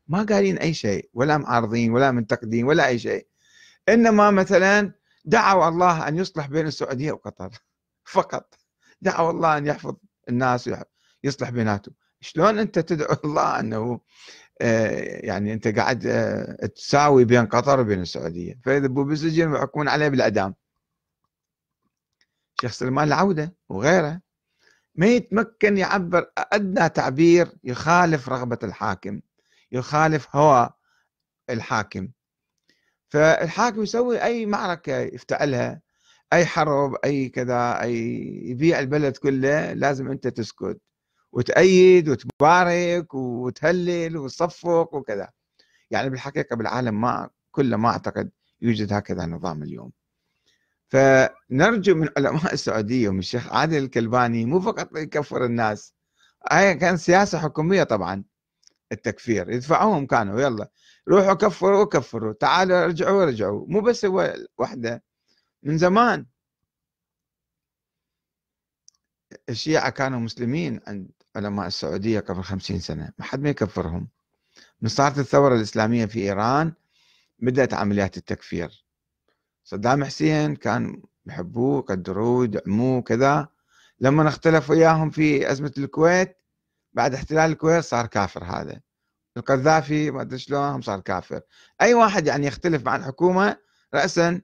ما 0.09 0.23
قايلين 0.23 0.59
أي 0.59 0.75
شيء 0.75 1.11
ولا 1.15 1.39
معارضين 1.39 1.93
ولا 1.93 2.11
منتقدين 2.11 2.65
ولا 2.65 2.87
أي 2.87 2.99
شيء. 2.99 3.27
إنما 3.89 4.31
مثلا 4.31 4.93
دعوا 5.25 5.69
الله 5.69 6.09
أن 6.09 6.19
يصلح 6.19 6.47
بين 6.47 6.67
السعودية 6.67 7.13
وقطر 7.13 7.51
فقط. 8.05 8.55
دعوا 9.01 9.31
الله 9.31 9.59
أن 9.59 9.67
يحفظ 9.67 9.97
الناس 10.29 10.71
ويصلح 11.25 11.51
بيناتهم. 11.51 11.95
شلون 12.21 12.59
أنت 12.59 12.79
تدعو 12.79 13.17
الله 13.25 13.61
أنه 13.61 14.01
آه، 14.61 15.27
يعني 15.27 15.53
أنت 15.53 15.69
قاعد 15.69 16.07
آه، 16.07 16.67
تساوي 16.67 17.25
بين 17.25 17.47
قطر 17.47 17.81
وبين 17.81 18.01
السعودية؟ 18.01 18.61
فإذا 18.65 18.87
ابو 18.87 19.05
بالسجن 19.05 19.53
ويحكمون 19.53 19.89
عليه 19.89 20.09
بالاعدام 20.09 20.55
شيخ 22.63 22.73
سلمان 22.73 23.09
العودة 23.09 23.55
وغيره. 23.69 24.21
ما 24.95 25.07
يتمكن 25.07 25.79
يعبر 25.79 26.33
أدنى 26.39 26.89
تعبير 26.89 27.53
يخالف 27.65 28.29
رغبة 28.29 28.59
الحاكم 28.63 29.21
يخالف 29.73 30.37
هوى 30.37 30.71
الحاكم. 31.51 32.09
فالحاكم 33.09 33.83
يسوي 33.83 34.23
أي 34.23 34.47
معركة 34.47 34.99
يفتعلها 34.99 35.81
أي 36.33 36.47
حرب 36.47 36.95
أي 37.05 37.29
كذا 37.29 37.83
أي 37.83 37.97
يبيع 38.51 38.79
البلد 38.79 39.17
كله 39.17 39.73
لازم 39.73 40.11
أنت 40.11 40.29
تسكت 40.29 40.81
وتأيد 41.33 42.09
وتبارك 42.09 43.15
وتهلل 43.15 44.17
وتصفق 44.17 44.95
وكذا. 44.95 45.31
يعني 45.91 46.11
بالحقيقة 46.11 46.57
بالعالم 46.57 47.01
ما 47.01 47.31
كله 47.51 47.77
ما 47.77 47.89
أعتقد 47.89 48.31
يوجد 48.61 48.93
هكذا 48.93 49.27
نظام 49.27 49.63
اليوم. 49.63 49.93
فنرجو 50.93 51.95
من 51.95 52.09
علماء 52.17 52.55
السعودية 52.55 53.09
ومن 53.09 53.19
الشيخ 53.19 53.53
عادل 53.53 53.85
الكلباني 53.85 54.45
مو 54.45 54.61
فقط 54.61 54.97
يكفر 54.97 55.45
الناس 55.45 55.95
هاي 56.51 56.75
كان 56.75 56.97
سياسة 56.97 57.39
حكومية 57.39 57.83
طبعا 57.83 58.25
التكفير 58.93 59.51
يدفعوهم 59.51 60.07
كانوا 60.07 60.41
يلا 60.41 60.71
روحوا 61.09 61.35
كفروا 61.35 61.83
وكفروا 61.83 62.33
تعالوا 62.33 62.85
ارجعوا 62.85 63.23
ارجعوا 63.23 63.67
مو 63.69 63.81
بس 63.81 64.05
هو 64.05 64.35
وحدة 64.59 65.03
من 65.63 65.79
زمان 65.79 66.27
الشيعة 69.49 69.91
كانوا 69.91 70.21
مسلمين 70.21 70.81
عند 70.87 71.11
علماء 71.37 71.67
السعودية 71.67 72.21
قبل 72.21 72.43
خمسين 72.43 72.79
سنة 72.79 73.13
ما 73.19 73.25
حد 73.25 73.41
ما 73.41 73.51
يكفرهم. 73.51 74.09
من 74.81 74.89
صارت 74.89 75.19
الثورة 75.19 75.55
الإسلامية 75.55 76.07
في 76.07 76.19
إيران 76.19 76.73
بدأت 77.39 77.75
عمليات 77.75 78.17
التكفير. 78.17 78.85
صدام 79.65 80.05
حسين 80.05 80.57
كان 80.57 81.03
يحبوه 81.27 81.79
يقدروه 81.79 82.45
يدعموه 82.45 83.03
كذا. 83.03 83.49
لما 84.01 84.29
اختلف 84.29 84.71
وياهم 84.71 85.11
في 85.11 85.53
أزمة 85.53 85.73
الكويت 85.79 86.37
بعد 86.93 87.15
احتلال 87.15 87.51
الكويت 87.51 87.85
صار 87.85 88.07
كافر 88.07 88.45
هذا. 88.45 88.81
القذافي 89.37 90.11
ما 90.11 90.23
أدري 90.23 90.39
شلون 90.39 90.83
صار 90.83 91.01
كافر. 91.01 91.41
أي 91.81 91.95
واحد 91.95 92.27
يعني 92.27 92.47
يختلف 92.47 92.87
مع 92.87 92.97
الحكومة 92.97 93.57
راسا 93.95 94.41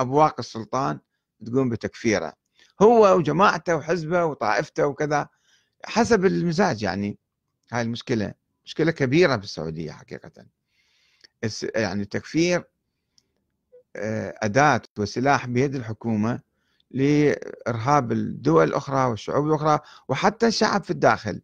أبواق 0.00 0.34
السلطان 0.38 0.98
تقوم 1.46 1.68
بتكفيره. 1.68 2.32
هو 2.82 3.16
وجماعته 3.16 3.76
وحزبه 3.76 4.24
وطائفته 4.24 4.86
وكذا 4.86 5.28
حسب 5.84 6.24
المزاج 6.24 6.82
يعني 6.82 7.18
هاي 7.72 7.82
المشكلة. 7.82 8.34
مشكلة 8.64 8.90
كبيرة 8.90 9.36
في 9.36 9.44
السعودية 9.44 9.92
حقيقه. 9.92 10.46
يعني 11.74 12.02
التكفير 12.02 12.64
آه، 13.96 14.34
أداة 14.42 14.82
وسلاح 14.98 15.46
بيد 15.46 15.74
الحكومة 15.74 16.40
لإرهاب 16.90 18.12
الدول 18.12 18.68
الأخرى 18.68 19.04
والشعوب 19.04 19.46
الأخرى 19.46 19.80
وحتى 20.08 20.46
الشعب 20.46 20.84
في 20.84 20.90
الداخل. 20.90 21.42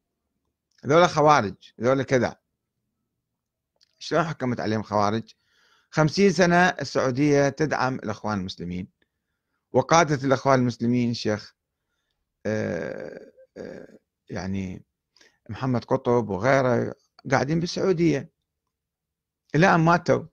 هذول 0.84 1.08
خوارج 1.08 1.54
هذول 1.80 2.02
كذا. 2.02 2.36
شلون 3.98 4.24
حكمت 4.24 4.60
عليهم 4.60 4.82
خوارج؟ 4.82 5.34
خمسين 5.90 6.32
سنة 6.32 6.68
السعودية 6.68 7.48
تدعم 7.48 7.94
الأخوان 7.94 8.38
المسلمين. 8.38 8.88
وقادة 9.72 10.26
الأخوان 10.26 10.58
المسلمين 10.58 11.14
شيخ 11.14 11.54
آه، 12.46 13.32
آه، 13.56 13.98
يعني 14.30 14.84
محمد 15.48 15.84
قطب 15.84 16.28
وغيره 16.28 16.94
قاعدين 17.30 17.60
بالسعودية. 17.60 18.30
إلى 19.54 19.74
أن 19.74 19.80
ماتوا. 19.80 20.24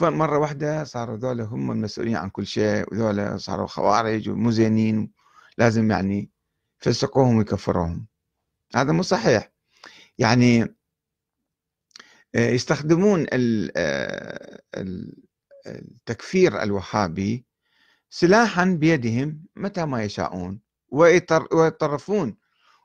مرة 0.00 0.38
واحدة 0.38 0.84
صاروا 0.84 1.16
ذولا 1.16 1.44
هم 1.44 1.70
المسؤولين 1.70 2.16
عن 2.16 2.30
كل 2.30 2.46
شيء 2.46 2.92
وذولا 2.92 3.36
صاروا 3.36 3.66
خوارج 3.66 4.28
ومو 4.28 4.50
زينين 4.50 5.12
لازم 5.58 5.90
يعني 5.90 6.30
يفسقوهم 6.82 7.36
ويكفروهم. 7.36 8.06
هذا 8.76 8.92
مو 8.92 9.02
صحيح. 9.02 9.52
يعني 10.18 10.62
آه، 12.34 12.50
يستخدمون 12.50 13.26
آه، 13.32 14.62
التكفير 15.66 16.62
الوهابي 16.62 17.46
سلاحا 18.10 18.64
بيدهم 18.64 19.44
متى 19.56 19.84
ما 19.84 20.02
يشاءون 20.04 20.60
ويتطرفون 20.88 22.36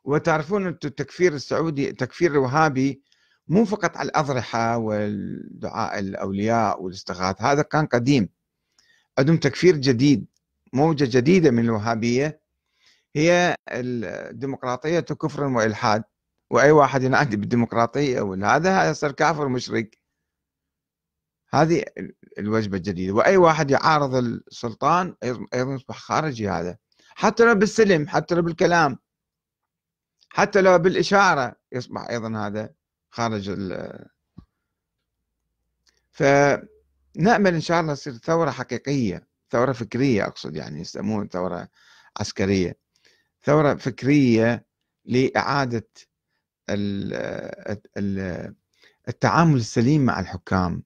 وتعرفون 0.04 0.68
التكفير 0.68 1.34
السعودي 1.34 1.90
التكفير 1.90 2.32
الوهابي 2.32 3.02
مو 3.50 3.66
فقط 3.66 3.98
على 3.98 4.10
الأضرحة 4.10 4.78
والدعاء 4.78 6.00
الأولياء 6.00 6.82
والاستغاثة 6.84 7.52
هذا 7.52 7.62
كان 7.62 7.86
قديم. 7.86 8.30
عندهم 9.20 9.38
تكفير 9.38 9.78
جديد 9.78 10.28
موجة 10.74 11.08
جديدة 11.18 11.52
من 11.52 11.66
الوهابية. 11.66 12.42
هي 13.16 13.56
الديمقراطية 13.72 15.00
كفر 15.00 15.44
وإلحاد 15.44 16.04
وأي 16.52 16.72
واحد 16.72 17.04
ينادي 17.04 17.38
بالديمقراطية 17.38 18.22
ولا 18.22 18.56
هذا 18.56 18.90
يصير 18.90 19.12
كافر 19.12 19.48
مشرك 19.48 20.00
هذه 21.54 21.84
الوجبة 22.40 22.78
الجديدة. 22.78 23.14
وأي 23.14 23.38
واحد 23.38 23.72
يعارض 23.72 24.16
السلطان 24.16 25.16
أيضا 25.54 25.74
يصبح 25.76 25.98
خارجي 25.98 26.50
هذا. 26.50 26.78
حتى 27.16 27.46
لو 27.46 27.56
بالسلم 27.56 28.08
حتى 28.08 28.36
لو 28.36 28.42
بالكلام 28.42 28.98
حتى 30.30 30.62
لو 30.62 30.78
بالإشارة 30.80 31.56
يصبح 31.72 32.08
أيضا 32.10 32.48
هذا. 32.48 32.77
خارج 33.18 33.50
ال 33.50 34.06
فنأمل 36.12 37.54
إن 37.54 37.62
شاء 37.62 37.82
الله 37.82 37.94
تصير 37.94 38.14
ثورة 38.14 38.52
حقيقية 38.52 39.28
ثورة 39.52 39.72
فكرية 39.72 40.28
أقصد 40.28 40.56
يعني 40.56 40.82
يسمون 40.82 41.28
ثورة 41.28 41.70
عسكرية. 42.20 42.78
ثورة 43.44 43.76
فكرية 43.76 44.66
لإعادة 45.06 45.88
التعامل 49.08 49.56
السليم 49.56 50.06
مع 50.06 50.20
الحكام. 50.20 50.84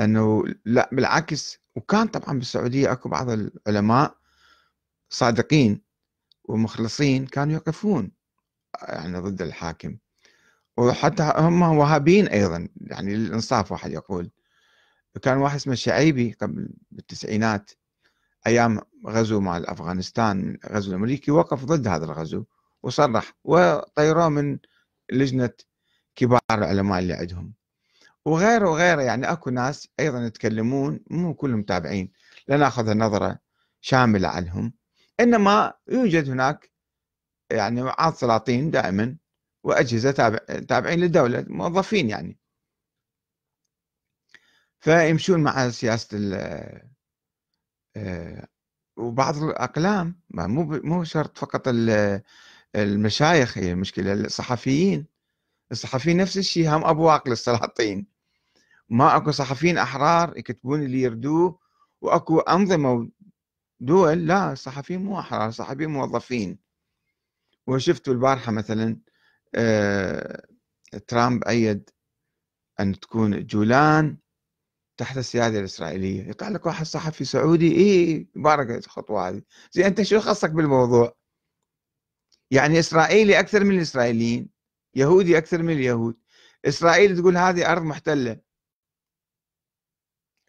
أنه 0.00 0.44
لا 0.64 0.88
بالعكس 0.92 1.58
وكان 1.74 2.06
طبعا 2.06 2.38
بالسعودية 2.38 2.92
أكو 2.92 3.08
بعض 3.08 3.30
العلماء 3.30 4.16
صادقين 5.08 5.82
ومخلصين 6.44 7.26
كانوا 7.26 7.54
يقفون 7.54 8.12
يعني 8.82 9.18
ضد 9.18 9.42
الحاكم. 9.42 9.98
وحتى 10.76 11.32
هم 11.36 11.62
وهابيين 11.62 12.28
أيضا 12.28 12.68
يعني 12.80 13.16
للإنصاف 13.16 13.72
واحد 13.72 13.92
يقول. 13.92 14.30
كان 15.22 15.38
واحد 15.38 15.54
اسمه 15.54 15.72
الشعيبي 15.72 16.36
قبل 16.40 16.68
بالتسعينات 16.90 17.70
أيام 18.46 18.80
غزو 19.06 19.40
مع 19.40 19.56
افغانستان 19.58 20.58
غزو 20.70 20.90
الأمريكي 20.90 21.30
وقف 21.30 21.64
ضد 21.64 21.88
هذا 21.88 22.04
الغزو 22.04 22.44
وصرح 22.82 23.32
وطيروه 23.44 24.28
من 24.28 24.58
لجنة 25.12 25.50
كبار 26.16 26.40
العلماء 26.50 26.98
اللي 26.98 27.14
عندهم. 27.14 27.54
وغيره 28.24 28.70
وغيره 28.70 29.02
يعني 29.02 29.32
أكو 29.32 29.50
ناس 29.50 29.88
أيضا 30.00 30.26
يتكلمون 30.26 31.00
مو 31.10 31.34
كلهم 31.34 31.62
تابعين 31.62 32.12
لناخذ 32.48 32.96
نظرة 32.96 33.38
شاملة 33.80 34.28
عنهم. 34.28 34.72
إنما 35.20 35.72
يوجد 35.88 36.30
هناك 36.30 36.70
يعني 37.50 37.82
وعاظ 37.82 38.14
سلاطين 38.14 38.70
دائما 38.70 39.16
وأجهزة 39.64 40.10
تابع 40.10 40.38
تابعين 40.68 41.00
للدولة 41.00 41.44
موظفين 41.48 42.10
يعني. 42.10 42.38
فيمشون 44.80 45.42
مع 45.42 45.70
سياسة 45.70 46.18
آه، 47.96 48.48
وبعض 48.96 49.36
الأقلام 49.42 50.20
مو 50.30 50.64
مو 50.84 51.04
شرط 51.04 51.38
فقط 51.38 51.62
المشايخ 52.76 53.58
هي 53.58 53.72
المشكلة 53.72 54.12
الصحفيين. 54.12 55.06
الصحفيين 55.72 56.16
نفس 56.16 56.38
الشيء 56.38 56.68
هم 56.76 56.84
أبواق 56.84 57.28
للسلاطين 57.28 58.06
ما 58.90 59.16
أكو 59.16 59.30
صحفيين 59.30 59.78
أحرار 59.78 60.38
يكتبون 60.38 60.82
اللي 60.82 61.02
يردوه 61.02 61.58
وأكو 62.00 62.38
أنظمة 62.40 63.10
دول 63.80 64.26
لا 64.26 64.52
الصحفيين 64.52 65.04
مو 65.04 65.20
أحرار 65.20 65.48
الصحفيين 65.48 65.90
موظفين. 65.90 66.58
وشفتوا 67.66 68.12
البارحة 68.14 68.52
مثلا 68.52 68.96
ترامب 71.06 71.44
أيد 71.44 71.90
أن 72.80 73.00
تكون 73.00 73.46
جولان 73.46 74.18
تحت 74.96 75.16
السيادة 75.18 75.58
الإسرائيلية. 75.58 76.28
يطلع 76.28 76.48
لك 76.48 76.66
واحد 76.66 76.86
صحفي 76.86 77.24
سعودي 77.24 77.72
إيه 77.72 78.26
بارك 78.34 78.70
الخطوة 78.70 79.28
هذه. 79.28 79.42
زي 79.72 79.86
أنت 79.86 80.02
شو 80.02 80.20
خصك 80.20 80.50
بالموضوع؟ 80.50 81.16
يعني 82.50 82.78
إسرائيلي 82.78 83.40
أكثر 83.40 83.64
من 83.64 83.76
الإسرائيليين 83.76 84.50
يهودي 84.94 85.38
أكثر 85.38 85.62
من 85.62 85.72
اليهود. 85.74 86.16
إسرائيل 86.64 87.16
تقول 87.18 87.36
هذه 87.36 87.72
أرض 87.72 87.82
محتلة. 87.82 88.40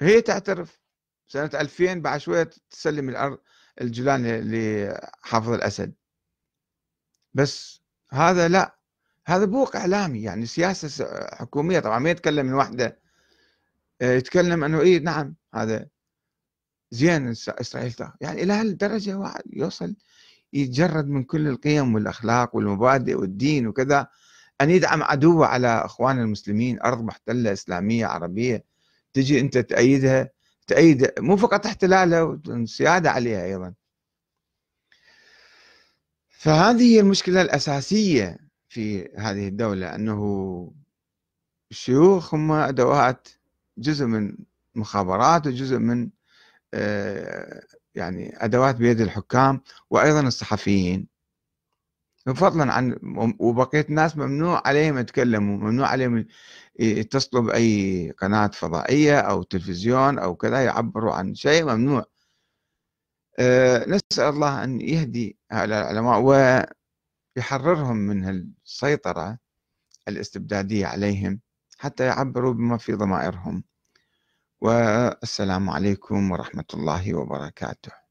هي 0.01 0.21
تعترف. 0.21 0.81
سنة 1.27 1.49
2000 1.53 1.93
بعد 2.01 2.19
شوية 2.19 2.49
تسلم 2.69 3.09
الأرض 3.09 3.39
الجولان 3.81 4.51
لحافظ 4.51 5.49
الأسد. 5.49 5.93
بس 7.33 7.81
هذا 8.11 8.47
لا. 8.47 8.79
هذا 9.25 9.45
بوق 9.45 9.75
إعلامي 9.75 10.21
يعني 10.21 10.45
سياسة 10.45 11.17
حكومية. 11.33 11.79
طبعا 11.79 11.99
ما 11.99 12.09
يتكلم 12.09 12.45
من 12.45 12.53
وحده 12.53 12.99
آه، 14.01 14.13
يتكلم 14.13 14.63
أنه 14.63 14.81
إيه 14.81 14.99
نعم 14.99 15.35
هذا 15.53 15.87
زين 16.91 17.27
إسرائيل. 17.49 17.95
يعني 18.21 18.43
إلى 18.43 18.53
هالدرجة 18.53 19.15
واحد 19.17 19.43
يوصل 19.53 19.95
يتجرد 20.53 21.07
من 21.07 21.23
كل 21.23 21.47
القيم 21.47 21.95
والأخلاق 21.95 22.55
والمبادئ 22.55 23.15
والدين 23.15 23.67
وكذا. 23.67 24.07
أن 24.61 24.69
يدعم 24.69 25.03
عدوه 25.03 25.47
على 25.47 25.67
أخوان 25.67 26.19
المسلمين 26.19 26.81
أرض 26.81 27.03
محتلة 27.03 27.53
إسلامية 27.53 28.05
عربية. 28.05 28.63
تجي 29.13 29.39
أنت 29.39 29.57
تأيدها 29.57 30.29
تأيد 30.67 31.11
مو 31.19 31.37
فقط 31.37 31.65
احتلالها 31.65 32.21
والسيادة 32.21 33.11
عليها 33.11 33.45
أيضا. 33.45 33.73
فهذه 36.29 36.95
هي 36.95 36.99
المشكلة 36.99 37.41
الأساسية. 37.41 38.44
في 38.75 39.09
هذه 39.17 39.47
الدولة 39.47 39.95
أنه 39.95 40.71
الشيوخ 41.71 42.33
هم 42.33 42.51
أدوات 42.51 43.27
جزء 43.77 44.05
من 44.05 44.37
مخابرات 44.75 45.47
وجزء 45.47 45.77
من 45.77 46.09
آه، 46.73 47.63
يعني 47.95 48.45
أدوات 48.45 48.75
بيد 48.75 49.01
الحكام 49.01 49.61
وأيضا 49.89 50.21
الصحفيين. 50.21 51.07
فضلا 52.25 52.73
عن 52.73 52.99
وبقية 53.39 53.85
الناس 53.89 54.17
ممنوع 54.17 54.61
عليهم 54.65 54.97
يتكلموا 54.97 55.57
ممنوع 55.57 55.87
عليهم 55.87 56.25
يتصلوا 56.79 57.43
بأي 57.43 58.11
قناة 58.11 58.47
فضائية 58.47 59.19
أو 59.19 59.43
تلفزيون 59.43 60.19
أو 60.19 60.35
كذا 60.35 60.63
يعبروا 60.65 61.13
عن 61.13 61.35
شيء 61.35 61.65
ممنوع. 61.65 62.05
آه، 63.39 63.85
نسأل 63.89 64.29
الله 64.29 64.63
أن 64.63 64.81
يهدي 64.81 65.37
هؤلاء 65.51 65.91
العلماء. 65.91 66.69
ويحررهم 67.35 67.97
من 67.97 68.29
السيطرة 68.29 69.37
الاستبدادية 70.07 70.85
عليهم 70.85 71.41
حتى 71.77 72.05
يعبروا 72.05 72.53
بما 72.53 72.77
في 72.77 72.93
ضمائرهم. 72.93 73.63
والسلام 74.61 75.69
عليكم 75.69 76.31
ورحمة 76.31 76.65
الله 76.73 77.13
وبركاته. 77.13 78.04